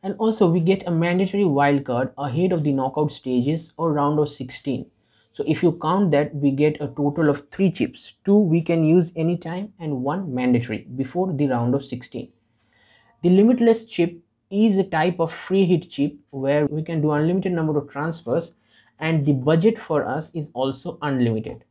and 0.02 0.14
also 0.18 0.48
we 0.48 0.60
get 0.60 0.86
a 0.86 0.90
mandatory 0.90 1.44
wildcard 1.44 2.12
ahead 2.18 2.52
of 2.52 2.64
the 2.64 2.72
knockout 2.72 3.12
stages 3.12 3.72
or 3.76 3.92
round 3.92 4.18
of 4.18 4.30
16 4.30 4.86
so 5.34 5.42
if 5.48 5.64
you 5.64 5.72
count 5.82 6.12
that, 6.12 6.32
we 6.32 6.52
get 6.52 6.80
a 6.80 6.86
total 6.86 7.28
of 7.28 7.48
three 7.50 7.72
chips. 7.72 8.14
Two 8.24 8.38
we 8.38 8.62
can 8.62 8.84
use 8.84 9.12
anytime 9.16 9.72
and 9.80 10.04
one 10.04 10.32
mandatory 10.32 10.86
before 10.94 11.32
the 11.32 11.48
round 11.48 11.74
of 11.74 11.84
16. 11.84 12.30
The 13.22 13.30
limitless 13.30 13.84
chip 13.84 14.20
is 14.50 14.78
a 14.78 14.84
type 14.84 15.18
of 15.20 15.32
free 15.32 15.64
hit 15.64 15.90
chip 15.90 16.16
where 16.30 16.66
we 16.66 16.82
can 16.82 17.00
do 17.00 17.12
unlimited 17.12 17.52
number 17.52 17.76
of 17.76 17.90
transfers 17.90 18.54
and 18.98 19.26
the 19.26 19.32
budget 19.32 19.78
for 19.78 20.06
us 20.06 20.30
is 20.34 20.50
also 20.54 20.98
unlimited. 21.02 21.64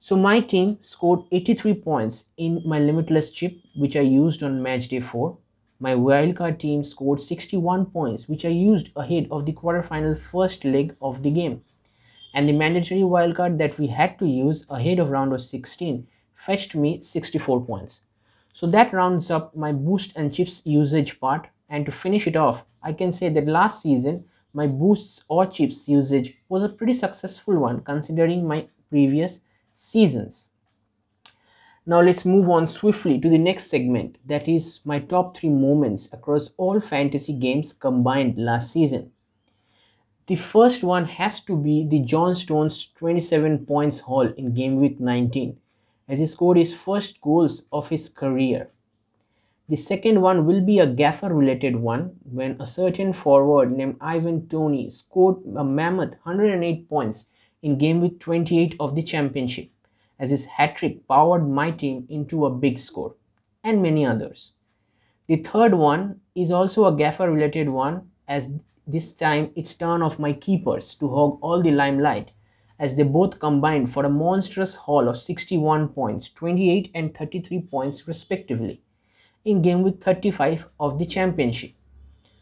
So 0.00 0.16
my 0.16 0.40
team 0.40 0.78
scored 0.82 1.20
83 1.32 1.74
points 1.74 2.26
in 2.36 2.62
my 2.64 2.78
limitless 2.78 3.30
chip 3.30 3.58
which 3.76 3.96
I 3.96 4.02
used 4.02 4.42
on 4.42 4.62
match 4.62 4.88
day 4.88 5.00
4. 5.00 5.36
My 5.80 5.94
wildcard 5.94 6.58
team 6.58 6.84
scored 6.84 7.20
61 7.20 7.86
points 7.86 8.28
which 8.28 8.44
I 8.44 8.48
used 8.48 8.90
ahead 8.94 9.26
of 9.30 9.44
the 9.44 9.52
quarterfinal 9.52 10.20
first 10.20 10.64
leg 10.64 10.94
of 11.02 11.22
the 11.22 11.30
game 11.30 11.62
and 12.34 12.48
the 12.48 12.52
mandatory 12.52 13.00
wildcard 13.00 13.58
that 13.58 13.78
we 13.78 13.88
had 13.88 14.18
to 14.18 14.26
use 14.26 14.66
ahead 14.70 14.98
of 14.98 15.10
round 15.10 15.32
of 15.32 15.42
16 15.42 16.06
fetched 16.36 16.74
me 16.74 17.02
64 17.02 17.64
points. 17.64 18.00
So 18.52 18.66
that 18.68 18.92
rounds 18.92 19.30
up 19.30 19.56
my 19.56 19.72
boost 19.72 20.12
and 20.14 20.32
chips 20.32 20.62
usage 20.64 21.18
part 21.20 21.48
and 21.68 21.86
to 21.86 21.92
finish 21.92 22.26
it 22.26 22.36
off 22.36 22.64
I 22.82 22.92
can 22.92 23.12
say 23.12 23.28
that 23.28 23.46
last 23.46 23.82
season 23.82 24.24
my 24.52 24.66
boosts 24.66 25.24
or 25.28 25.46
chips 25.46 25.88
usage 25.88 26.36
was 26.48 26.64
a 26.64 26.68
pretty 26.68 26.94
successful 26.94 27.58
one 27.58 27.80
considering 27.82 28.46
my 28.46 28.68
previous 28.88 29.40
seasons. 29.74 30.48
Now 31.86 32.00
let's 32.00 32.24
move 32.24 32.48
on 32.48 32.66
swiftly 32.66 33.18
to 33.20 33.28
the 33.28 33.38
next 33.38 33.70
segment 33.70 34.18
that 34.26 34.48
is 34.48 34.80
my 34.84 34.98
top 34.98 35.36
3 35.36 35.50
moments 35.50 36.08
across 36.12 36.50
all 36.56 36.80
fantasy 36.80 37.32
games 37.32 37.72
combined 37.72 38.38
last 38.38 38.72
season. 38.72 39.12
The 40.26 40.36
first 40.36 40.82
one 40.82 41.06
has 41.06 41.42
to 41.44 41.56
be 41.56 41.86
the 41.86 42.00
John 42.00 42.36
Stones 42.36 42.88
27 42.98 43.64
points 43.64 44.00
haul 44.00 44.26
in 44.36 44.52
game 44.54 44.76
week 44.76 45.00
19 45.00 45.56
as 46.08 46.18
he 46.18 46.26
scored 46.26 46.58
his 46.58 46.74
first 46.74 47.20
goals 47.20 47.64
of 47.72 47.88
his 47.88 48.08
career. 48.08 48.70
The 49.70 49.76
second 49.76 50.22
one 50.22 50.46
will 50.46 50.62
be 50.62 50.78
a 50.78 50.86
Gaffr 50.86 51.28
related 51.28 51.76
one 51.76 52.16
when 52.24 52.58
a 52.58 52.66
certain 52.66 53.12
forward 53.12 53.70
named 53.70 53.98
Ivan 54.00 54.48
Toney 54.48 54.88
scored 54.88 55.44
a 55.54 55.62
mammoth 55.62 56.14
108 56.22 56.88
points 56.88 57.26
in 57.60 57.76
game 57.76 58.00
week 58.00 58.18
28 58.18 58.76
of 58.80 58.94
the 58.94 59.02
championship 59.02 59.68
as 60.18 60.30
his 60.30 60.46
hat 60.46 60.76
trick 60.76 61.06
powered 61.06 61.46
my 61.46 61.70
team 61.70 62.06
into 62.08 62.46
a 62.46 62.50
big 62.50 62.78
score 62.78 63.16
and 63.62 63.82
many 63.82 64.06
others. 64.06 64.52
The 65.26 65.36
third 65.36 65.74
one 65.74 66.22
is 66.34 66.50
also 66.50 66.86
a 66.86 66.92
Gaffr 66.92 67.30
related 67.30 67.68
one 67.68 68.10
as 68.26 68.50
this 68.86 69.12
time 69.12 69.52
it's 69.54 69.74
turn 69.74 70.00
of 70.00 70.18
my 70.18 70.32
keepers 70.32 70.94
to 70.94 71.10
hog 71.10 71.38
all 71.42 71.60
the 71.60 71.72
limelight 71.72 72.32
as 72.78 72.96
they 72.96 73.02
both 73.02 73.38
combined 73.38 73.92
for 73.92 74.06
a 74.06 74.08
monstrous 74.08 74.76
haul 74.76 75.10
of 75.10 75.20
61 75.20 75.90
points, 75.90 76.30
28 76.30 76.90
and 76.94 77.14
33 77.14 77.60
points 77.60 78.08
respectively. 78.08 78.80
In 79.48 79.62
game 79.62 79.82
week 79.82 80.02
35 80.02 80.66
of 80.78 80.98
the 80.98 81.06
championship. 81.06 81.72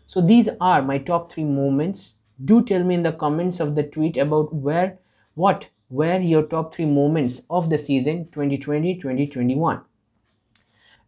So 0.06 0.20
these 0.20 0.48
are 0.60 0.82
my 0.82 0.98
top 0.98 1.32
3 1.32 1.44
moments. 1.44 2.16
Do 2.44 2.64
tell 2.64 2.84
me 2.84 2.96
in 2.96 3.02
the 3.02 3.12
comments 3.12 3.60
of 3.60 3.74
the 3.74 3.82
tweet 3.82 4.16
about 4.16 4.54
where 4.54 4.98
what 5.34 5.68
were 5.88 6.18
your 6.18 6.42
top 6.42 6.74
3 6.74 6.86
moments 6.86 7.42
of 7.48 7.70
the 7.70 7.78
season 7.78 8.28
2020-2021. 8.32 9.82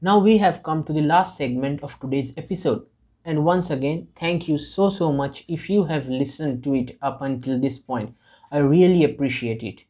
Now 0.01 0.19
we 0.19 0.39
have 0.39 0.63
come 0.63 0.85
to 0.85 0.93
the 0.93 1.01
last 1.01 1.37
segment 1.37 1.83
of 1.83 1.99
today's 1.99 2.33
episode. 2.37 2.87
And 3.25 3.45
once 3.45 3.71
again, 3.71 4.09
thank 4.15 4.49
you 4.49 4.57
so 4.57 4.91
so 4.91 5.13
much 5.13 5.45
if 5.49 5.69
you 5.69 5.85
have 5.85 6.09
listened 6.09 6.63
to 6.65 6.75
it 6.75 6.97
up 7.03 7.21
until 7.21 7.59
this 7.59 7.79
point. 7.79 8.15
I 8.51 8.59
really 8.59 9.05
appreciate 9.05 9.63
it. 9.63 9.88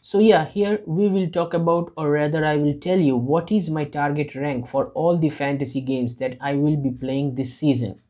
So 0.00 0.20
yeah, 0.20 0.46
here 0.46 0.80
we 0.86 1.08
will 1.08 1.28
talk 1.28 1.54
about 1.54 1.92
or 1.96 2.12
rather 2.12 2.44
I 2.44 2.56
will 2.56 2.78
tell 2.78 2.98
you 2.98 3.16
what 3.16 3.50
is 3.50 3.68
my 3.68 3.84
target 3.84 4.34
rank 4.34 4.68
for 4.68 4.86
all 4.94 5.18
the 5.18 5.28
fantasy 5.28 5.80
games 5.80 6.16
that 6.16 6.36
I 6.40 6.54
will 6.54 6.76
be 6.76 6.90
playing 6.90 7.34
this 7.34 7.54
season. 7.58 8.00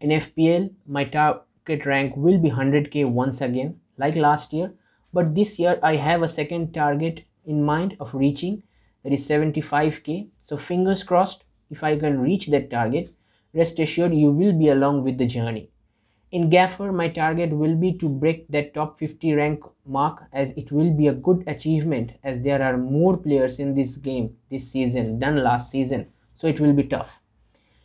In 0.00 0.10
FPL, 0.10 0.70
my 0.86 1.04
target 1.04 1.86
rank 1.86 2.16
will 2.16 2.38
be 2.38 2.50
100k 2.50 3.04
once 3.04 3.40
again 3.40 3.80
like 3.96 4.16
last 4.16 4.52
year, 4.52 4.74
but 5.12 5.34
this 5.34 5.58
year 5.58 5.78
I 5.82 5.96
have 5.96 6.22
a 6.22 6.28
second 6.28 6.74
target 6.74 7.24
in 7.46 7.62
mind 7.62 7.96
of 8.00 8.12
reaching 8.12 8.64
that 9.02 9.12
is 9.12 9.26
75k. 9.28 10.28
So 10.36 10.56
fingers 10.56 11.04
crossed 11.04 11.44
if 11.70 11.82
I 11.82 11.96
can 11.98 12.20
reach 12.20 12.48
that 12.48 12.70
target, 12.70 13.14
rest 13.54 13.78
assured 13.78 14.12
you 14.12 14.30
will 14.30 14.52
be 14.52 14.68
along 14.68 15.04
with 15.04 15.18
the 15.18 15.26
journey. 15.26 15.70
In 16.36 16.50
Gaffr, 16.50 16.92
my 16.92 17.08
target 17.08 17.48
will 17.48 17.74
be 17.74 17.94
to 17.94 18.10
break 18.10 18.46
that 18.48 18.74
top 18.74 18.98
50 18.98 19.32
rank 19.32 19.64
mark 19.86 20.24
as 20.34 20.52
it 20.52 20.70
will 20.70 20.92
be 20.92 21.08
a 21.08 21.14
good 21.14 21.42
achievement 21.46 22.12
as 22.22 22.42
there 22.42 22.60
are 22.60 22.76
more 22.76 23.16
players 23.16 23.58
in 23.58 23.74
this 23.74 23.96
game 23.96 24.36
this 24.50 24.70
season 24.70 25.18
than 25.18 25.42
last 25.42 25.70
season. 25.70 26.08
So 26.36 26.46
it 26.46 26.60
will 26.60 26.74
be 26.74 26.82
tough. 26.82 27.20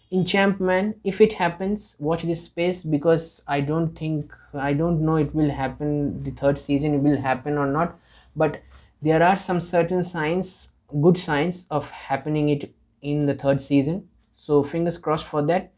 In 0.10 0.26
Champman, 0.26 0.96
if 1.06 1.22
it 1.22 1.32
happens, 1.32 1.96
watch 1.98 2.24
this 2.24 2.44
space 2.44 2.84
because 2.84 3.42
I 3.48 3.62
don't 3.62 3.98
think, 3.98 4.36
I 4.54 4.74
don't 4.74 5.00
know 5.00 5.16
it 5.16 5.34
will 5.34 5.52
happen, 5.52 6.22
the 6.22 6.32
third 6.32 6.60
season 6.60 7.02
will 7.04 7.22
happen 7.22 7.58
or 7.58 7.68
not. 7.68 7.98
But 8.36 8.62
there 9.02 9.24
are 9.24 9.38
some 9.38 9.62
certain 9.62 10.04
signs, 10.04 10.72
good 11.02 11.18
signs 11.18 11.68
of 11.72 11.90
happening 11.90 12.50
it 12.50 12.74
in 13.02 13.28
the 13.28 13.34
third 13.34 13.62
season. 13.62 14.10
So 14.36 14.62
fingers 14.62 14.98
crossed 14.98 15.28
for 15.28 15.42
that 15.44 15.72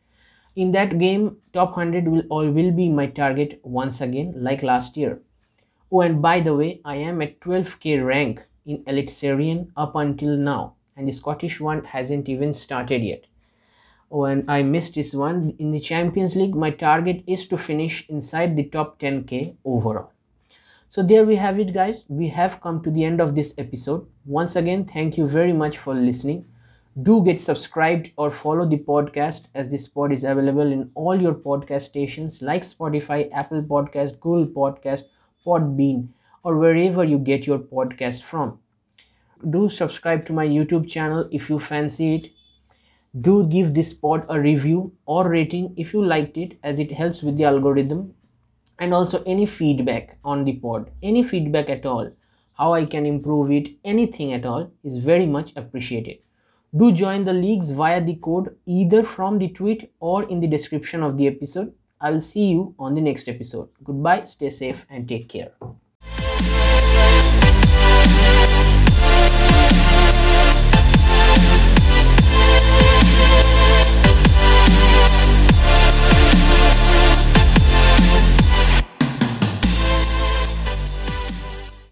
in 0.55 0.71
that 0.73 0.99
game, 0.99 1.37
top 1.51 1.75
100 1.75 2.07
will 2.07 2.23
all 2.29 2.49
will 2.49 2.71
be 2.71 2.89
my 2.89 3.07
target 3.07 3.59
once 3.63 4.01
again, 4.01 4.33
like 4.37 4.61
last 4.61 4.95
year. 4.97 5.21
Oh, 5.91 6.01
and 6.01 6.21
by 6.21 6.39
the 6.39 6.55
way, 6.55 6.81
I 6.85 6.97
am 6.97 7.21
at 7.21 7.39
12k 7.39 8.05
rank 8.05 8.45
in 8.65 8.83
Eliteserien 8.85 9.69
up 9.75 9.95
until 9.95 10.37
now, 10.37 10.75
and 10.95 11.07
the 11.07 11.11
Scottish 11.11 11.59
one 11.59 11.83
hasn't 11.85 12.29
even 12.29 12.53
started 12.53 13.03
yet. 13.03 13.25
Oh, 14.11 14.25
and 14.25 14.49
I 14.49 14.61
missed 14.61 14.95
this 14.95 15.13
one. 15.13 15.55
In 15.57 15.71
the 15.71 15.79
Champions 15.79 16.35
League, 16.35 16.55
my 16.55 16.69
target 16.69 17.23
is 17.25 17.47
to 17.47 17.57
finish 17.57 18.07
inside 18.09 18.55
the 18.55 18.65
top 18.65 18.99
10k 18.99 19.55
overall. 19.65 20.11
So 20.89 21.01
there 21.01 21.25
we 21.25 21.37
have 21.37 21.59
it, 21.59 21.73
guys. 21.73 22.03
We 22.07 22.27
have 22.29 22.61
come 22.61 22.83
to 22.83 22.91
the 22.91 23.03
end 23.03 23.19
of 23.19 23.33
this 23.33 23.55
episode. 23.57 24.05
Once 24.25 24.55
again, 24.55 24.85
thank 24.85 25.17
you 25.17 25.25
very 25.25 25.53
much 25.53 25.79
for 25.79 25.95
listening 25.95 26.45
do 27.01 27.23
get 27.23 27.41
subscribed 27.41 28.11
or 28.17 28.29
follow 28.29 28.69
the 28.69 28.77
podcast 28.77 29.45
as 29.55 29.69
this 29.69 29.87
pod 29.87 30.11
is 30.11 30.23
available 30.23 30.71
in 30.71 30.91
all 30.93 31.19
your 31.19 31.33
podcast 31.33 31.81
stations 31.81 32.41
like 32.41 32.61
spotify 32.61 33.31
apple 33.31 33.63
podcast 33.63 34.19
google 34.19 34.45
podcast 34.45 35.05
podbean 35.43 36.07
or 36.43 36.55
wherever 36.57 37.03
you 37.03 37.17
get 37.17 37.47
your 37.47 37.57
podcast 37.57 38.21
from. 38.21 38.59
Do 39.49 39.69
subscribe 39.69 40.25
to 40.27 40.33
my 40.33 40.45
youtube 40.45 40.89
channel 40.89 41.27
if 41.31 41.49
you 41.49 41.59
fancy 41.59 42.15
it. 42.15 42.31
Do 43.19 43.47
give 43.47 43.73
this 43.73 43.93
pod 43.93 44.25
a 44.29 44.39
review 44.39 44.91
or 45.05 45.27
rating 45.29 45.73
if 45.77 45.93
you 45.93 46.05
liked 46.05 46.37
it 46.37 46.59
as 46.63 46.79
it 46.79 46.91
helps 46.91 47.23
with 47.23 47.37
the 47.37 47.45
algorithm 47.45 48.13
and 48.79 48.93
also 48.93 49.23
any 49.25 49.45
feedback 49.45 50.17
on 50.23 50.43
the 50.43 50.53
pod. 50.53 50.91
Any 51.01 51.23
feedback 51.23 51.69
at 51.69 51.85
all 51.85 52.11
how 52.55 52.71
i 52.71 52.85
can 52.85 53.05
improve 53.05 53.51
it 53.51 53.69
anything 53.83 54.31
at 54.31 54.45
all 54.45 54.71
is 54.83 54.97
very 54.97 55.25
much 55.25 55.51
appreciated 55.55 56.19
do 56.75 56.91
join 56.91 57.23
the 57.23 57.33
leagues 57.33 57.71
via 57.71 58.01
the 58.03 58.15
code 58.15 58.55
either 58.65 59.03
from 59.03 59.37
the 59.37 59.49
tweet 59.49 59.91
or 59.99 60.23
in 60.29 60.39
the 60.39 60.47
description 60.47 61.03
of 61.03 61.17
the 61.17 61.27
episode. 61.27 61.73
I 62.01 62.11
will 62.11 62.21
see 62.21 62.45
you 62.45 62.75
on 62.79 62.95
the 62.95 63.01
next 63.01 63.29
episode. 63.29 63.69
Goodbye, 63.83 64.25
stay 64.25 64.49
safe, 64.49 64.85
and 64.89 65.07
take 65.07 65.29
care. 65.29 65.51